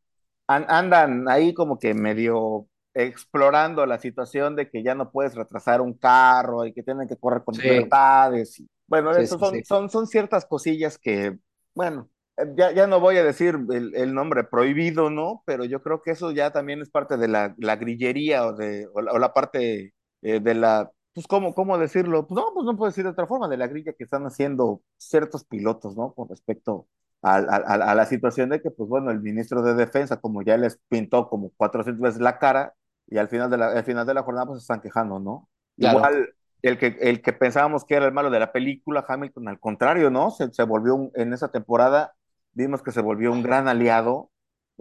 [0.47, 5.81] anda, andan ahí como que medio explorando la situación de que ya no puedes retrasar
[5.81, 8.63] un carro y que tienen que correr con libertades.
[8.87, 11.39] bueno, eso son, son, son ciertas cosillas que,
[11.75, 12.11] bueno,
[12.55, 15.43] ya, ya no voy a decir el, el, nombre prohibido, ¿no?
[15.47, 18.89] Pero yo creo que eso ya también es parte de la, la grillería o, de,
[18.93, 22.27] o, la, parte eh, de la, pues, ¿cómo, ¿cómo decirlo?
[22.27, 24.83] Pues no, pues no puedo decir de otra forma, de la grilla que están haciendo
[24.99, 26.13] ciertos pilotos, ¿no?
[26.13, 26.87] Con respecto
[27.23, 27.57] a, a,
[27.91, 31.29] a, la situación de que, pues bueno, el ministro de Defensa, como ya les pintó
[31.31, 32.75] como 400 veces la cara,
[33.07, 35.49] y al final de la, al final de la jornada, pues se están quejando, ¿no?
[35.79, 39.61] Igual, el que, el que pensábamos que era el malo de la película, Hamilton, al
[39.61, 40.31] contrario, ¿no?
[40.31, 42.16] Se, se volvió en esa temporada
[42.57, 44.31] vimos que se volvió un gran aliado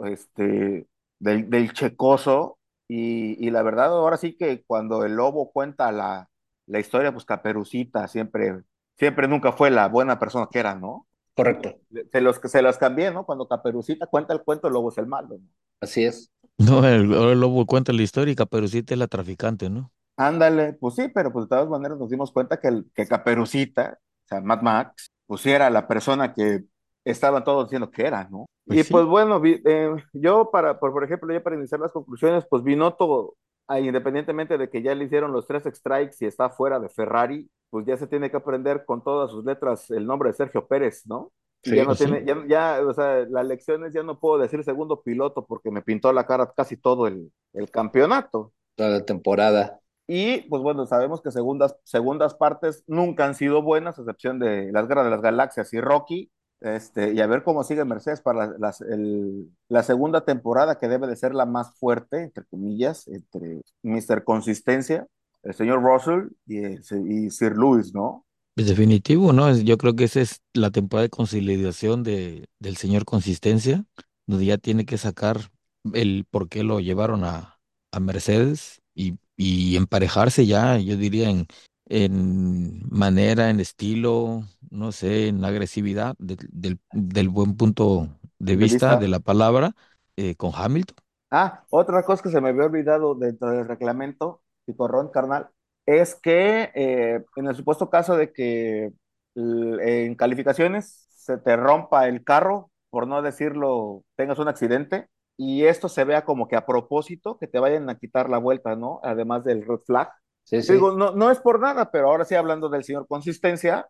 [0.06, 0.88] este,
[1.20, 2.58] del, del checoso
[2.88, 6.30] y, y, la verdad ahora sí que cuando el lobo cuenta la,
[6.68, 8.62] la historia, pues Caperucita siempre,
[8.98, 11.08] siempre nunca fue la buena persona que era, ¿no?
[11.36, 11.76] Correcto.
[12.12, 13.26] Se los, se los cambié, ¿no?
[13.26, 15.38] Cuando Caperucita cuenta el cuento, el lobo es el malo.
[15.38, 15.48] ¿no?
[15.82, 16.32] Así es.
[16.58, 19.92] No, el, el, lobo cuenta la historia y Caperucita es la traficante, ¿no?
[20.16, 24.00] Ándale, pues sí, pero pues de todas maneras nos dimos cuenta que, el, que Caperucita,
[24.00, 26.64] o sea, Mad Max, pues era la persona que
[27.06, 28.48] estaban todos diciendo que era, ¿no?
[28.66, 32.46] Pues y pues bueno, eh, yo para, por, por, ejemplo, ya para iniciar las conclusiones,
[32.50, 33.36] pues Binotto,
[33.68, 37.50] ah, independientemente de que ya le hicieron los tres strikes y está fuera de Ferrari,
[37.70, 41.04] pues ya se tiene que aprender con todas sus letras el nombre de Sergio Pérez,
[41.06, 41.32] ¿no?
[41.64, 44.64] Sí, ya no pues tiene, ya, ya, o sea, las lecciones ya no puedo decir
[44.64, 48.52] segundo piloto porque me pintó la cara casi todo el, el campeonato.
[48.76, 49.80] Toda la temporada.
[50.08, 54.72] Y pues bueno, sabemos que segundas, segundas partes nunca han sido buenas, a excepción de
[54.72, 56.32] las guerras de las galaxias y Rocky,
[56.62, 61.08] este, y a ver cómo sigue Mercedes para la, el, la, segunda temporada, que debe
[61.08, 64.24] de ser la más fuerte, entre comillas, entre Mr.
[64.24, 65.08] Consistencia,
[65.44, 68.26] el señor Russell y, Sir Lewis, ¿no?
[68.56, 69.56] Pues definitivo, ¿no?
[69.56, 73.86] Yo creo que esa es la temporada de consolidación de, del señor Consistencia,
[74.26, 75.52] donde ya tiene que sacar
[75.94, 77.60] el por qué lo llevaron a,
[77.92, 81.48] a Mercedes y, y emparejarse ya, yo diría, en,
[81.88, 88.10] en manera, en estilo, no sé, en agresividad del, del, buen punto
[88.40, 89.76] de, vista, de la palabra
[90.16, 90.98] eh, con Hamilton.
[91.32, 95.50] Ah, otra cosa que se me había olvidado dentro del reglamento, Ron carnal,
[95.86, 98.92] es que eh, en el supuesto caso de que
[99.36, 105.08] en calificaciones se te rompa el carro, por no decirlo, tengas un accidente,
[105.38, 108.76] y esto se vea como que a propósito, que te vayan a quitar la vuelta,
[108.76, 109.02] ¿no?
[109.04, 110.10] Además del red flag,
[110.52, 113.88] Digo, no, no es por nada, pero ahora sí hablando del señor Consistencia,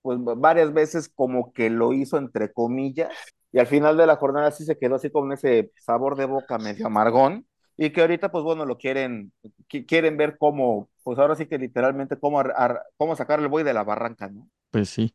[0.00, 3.12] pues varias veces como que lo hizo entre comillas,
[3.52, 6.58] y al final de la jornada sí se quedó así con ese sabor de boca
[6.58, 7.46] medio amargón,
[7.76, 9.32] y que ahorita pues bueno, lo quieren,
[9.68, 12.42] quieren ver cómo, pues ahora sí que literalmente cómo,
[12.96, 14.48] cómo sacar el buey de la barranca, ¿no?
[14.70, 15.14] Pues sí,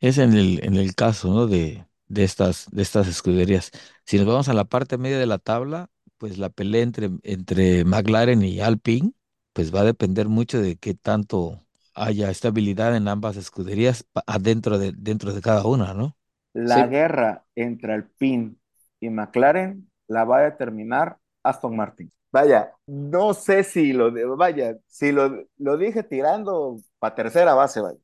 [0.00, 1.46] es en el, en el caso, ¿no?
[1.46, 3.70] De, de, estas, de estas escuderías.
[4.04, 5.88] Si nos vamos a la parte media de la tabla,
[6.18, 9.12] pues la pelea entre, entre McLaren y Alpine,
[9.54, 11.60] pues va a depender mucho de qué tanto
[11.94, 16.16] haya estabilidad en ambas escuderías adentro de, dentro de cada una, ¿no?
[16.52, 18.56] La guerra entre Alpine
[19.00, 22.10] y McLaren la va a determinar Aston Martin.
[22.32, 27.98] Vaya, no sé si lo, vaya, si lo, lo dije tirando para tercera base, vaya,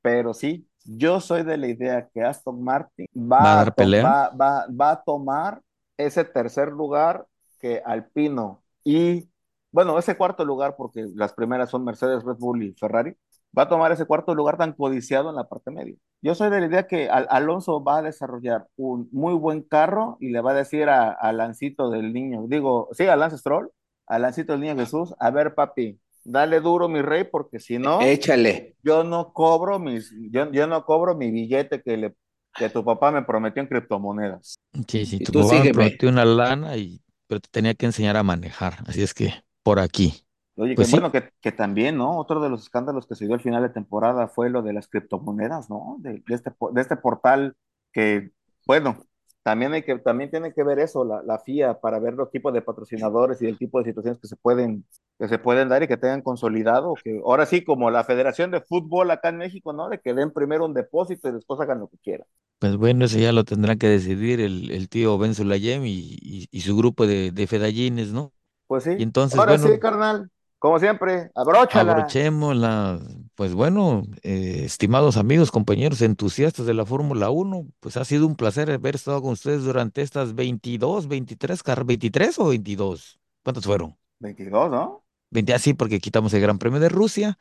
[0.00, 4.90] pero sí, yo soy de la idea que Aston Martin va, a, va, va, va
[4.90, 5.60] a tomar
[5.98, 7.26] ese tercer lugar
[7.60, 9.28] que Alpino y
[9.74, 13.16] bueno, ese cuarto lugar, porque las primeras son Mercedes, Red Bull y Ferrari,
[13.58, 15.96] va a tomar ese cuarto lugar tan codiciado en la parte media.
[16.22, 20.30] Yo soy de la idea que Alonso va a desarrollar un muy buen carro y
[20.30, 23.68] le va a decir a, Lancito del niño, digo, sí, a Lance Stroll,
[24.06, 28.00] a Lancito del niño Jesús, a ver papi, dale duro mi rey, porque si no,
[28.00, 28.76] échale.
[28.84, 32.14] Yo no cobro mis, yo, yo no cobro mi billete que le
[32.56, 34.54] que tu papá me prometió en criptomonedas.
[34.86, 38.22] Sí, sí, tu papá me prometió una lana y pero te tenía que enseñar a
[38.22, 39.32] manejar, así es que
[39.64, 40.24] por aquí.
[40.56, 42.16] Oye, pues bueno que, que, también, ¿no?
[42.16, 44.86] Otro de los escándalos que se dio al final de temporada fue lo de las
[44.86, 45.96] criptomonedas, ¿no?
[45.98, 47.56] De, este, de este portal
[47.92, 48.30] que,
[48.64, 48.98] bueno,
[49.42, 52.52] también, hay que, también tiene que ver eso, la, la FIA, para ver los tipos
[52.54, 54.86] de patrocinadores y el tipo de situaciones que se pueden,
[55.18, 58.60] que se pueden dar y que tengan consolidado, que ahora sí, como la Federación de
[58.60, 59.88] Fútbol acá en México, ¿no?
[59.88, 62.26] De que den primero un depósito y después hagan lo que quieran.
[62.60, 66.60] Pues bueno, eso ya lo tendrán que decidir el, el tío Ben Sulayem y, y,
[66.60, 68.32] su grupo de, de fedallines, ¿no?
[68.66, 68.90] Pues sí.
[68.98, 70.30] Y entonces, Ahora sí, carnal.
[70.64, 71.92] Como siempre, abróchala.
[71.92, 72.98] Abrochémosla.
[73.34, 78.34] Pues bueno, eh, estimados amigos, compañeros entusiastas de la Fórmula 1, pues ha sido un
[78.34, 83.20] placer haber estado con ustedes durante estas 22, 23, 23 o 22.
[83.42, 83.98] ¿Cuántos fueron?
[84.20, 85.04] 22, ¿no?
[85.32, 87.38] 20, así porque quitamos el Gran Premio de Rusia.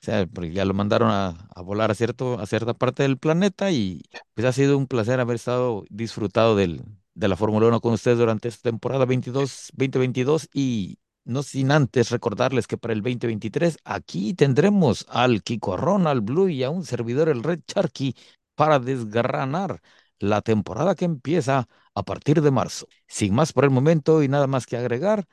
[0.00, 3.18] O sea, porque ya lo mandaron a, a, volar a, cierto, a cierta parte del
[3.18, 4.00] planeta y
[4.32, 6.82] pues ha sido un placer haber estado disfrutado del,
[7.14, 12.10] de la Fórmula 1 con ustedes durante esta temporada 22, 2022 y no sin antes
[12.10, 17.28] recordarles que para el 2023 aquí tendremos al Kiko Ronald Blue y a un servidor,
[17.28, 18.16] el Red Charky,
[18.54, 19.80] para desgranar
[20.18, 22.86] la temporada que empieza a partir de marzo.
[23.06, 25.26] Sin más por el momento y nada más que agregar,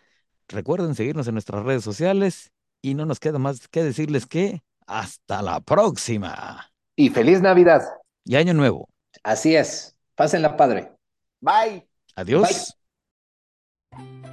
[0.48, 2.52] recuerden seguirnos en nuestras redes sociales
[2.82, 6.72] y no nos queda más que decirles que hasta la próxima.
[6.96, 7.84] Y feliz Navidad.
[8.26, 8.90] Y año nuevo.
[9.24, 9.96] Así es.
[10.16, 10.99] Pásenla padre.
[11.42, 11.88] Bye.
[12.16, 12.74] Adiós.
[13.92, 14.29] Bye.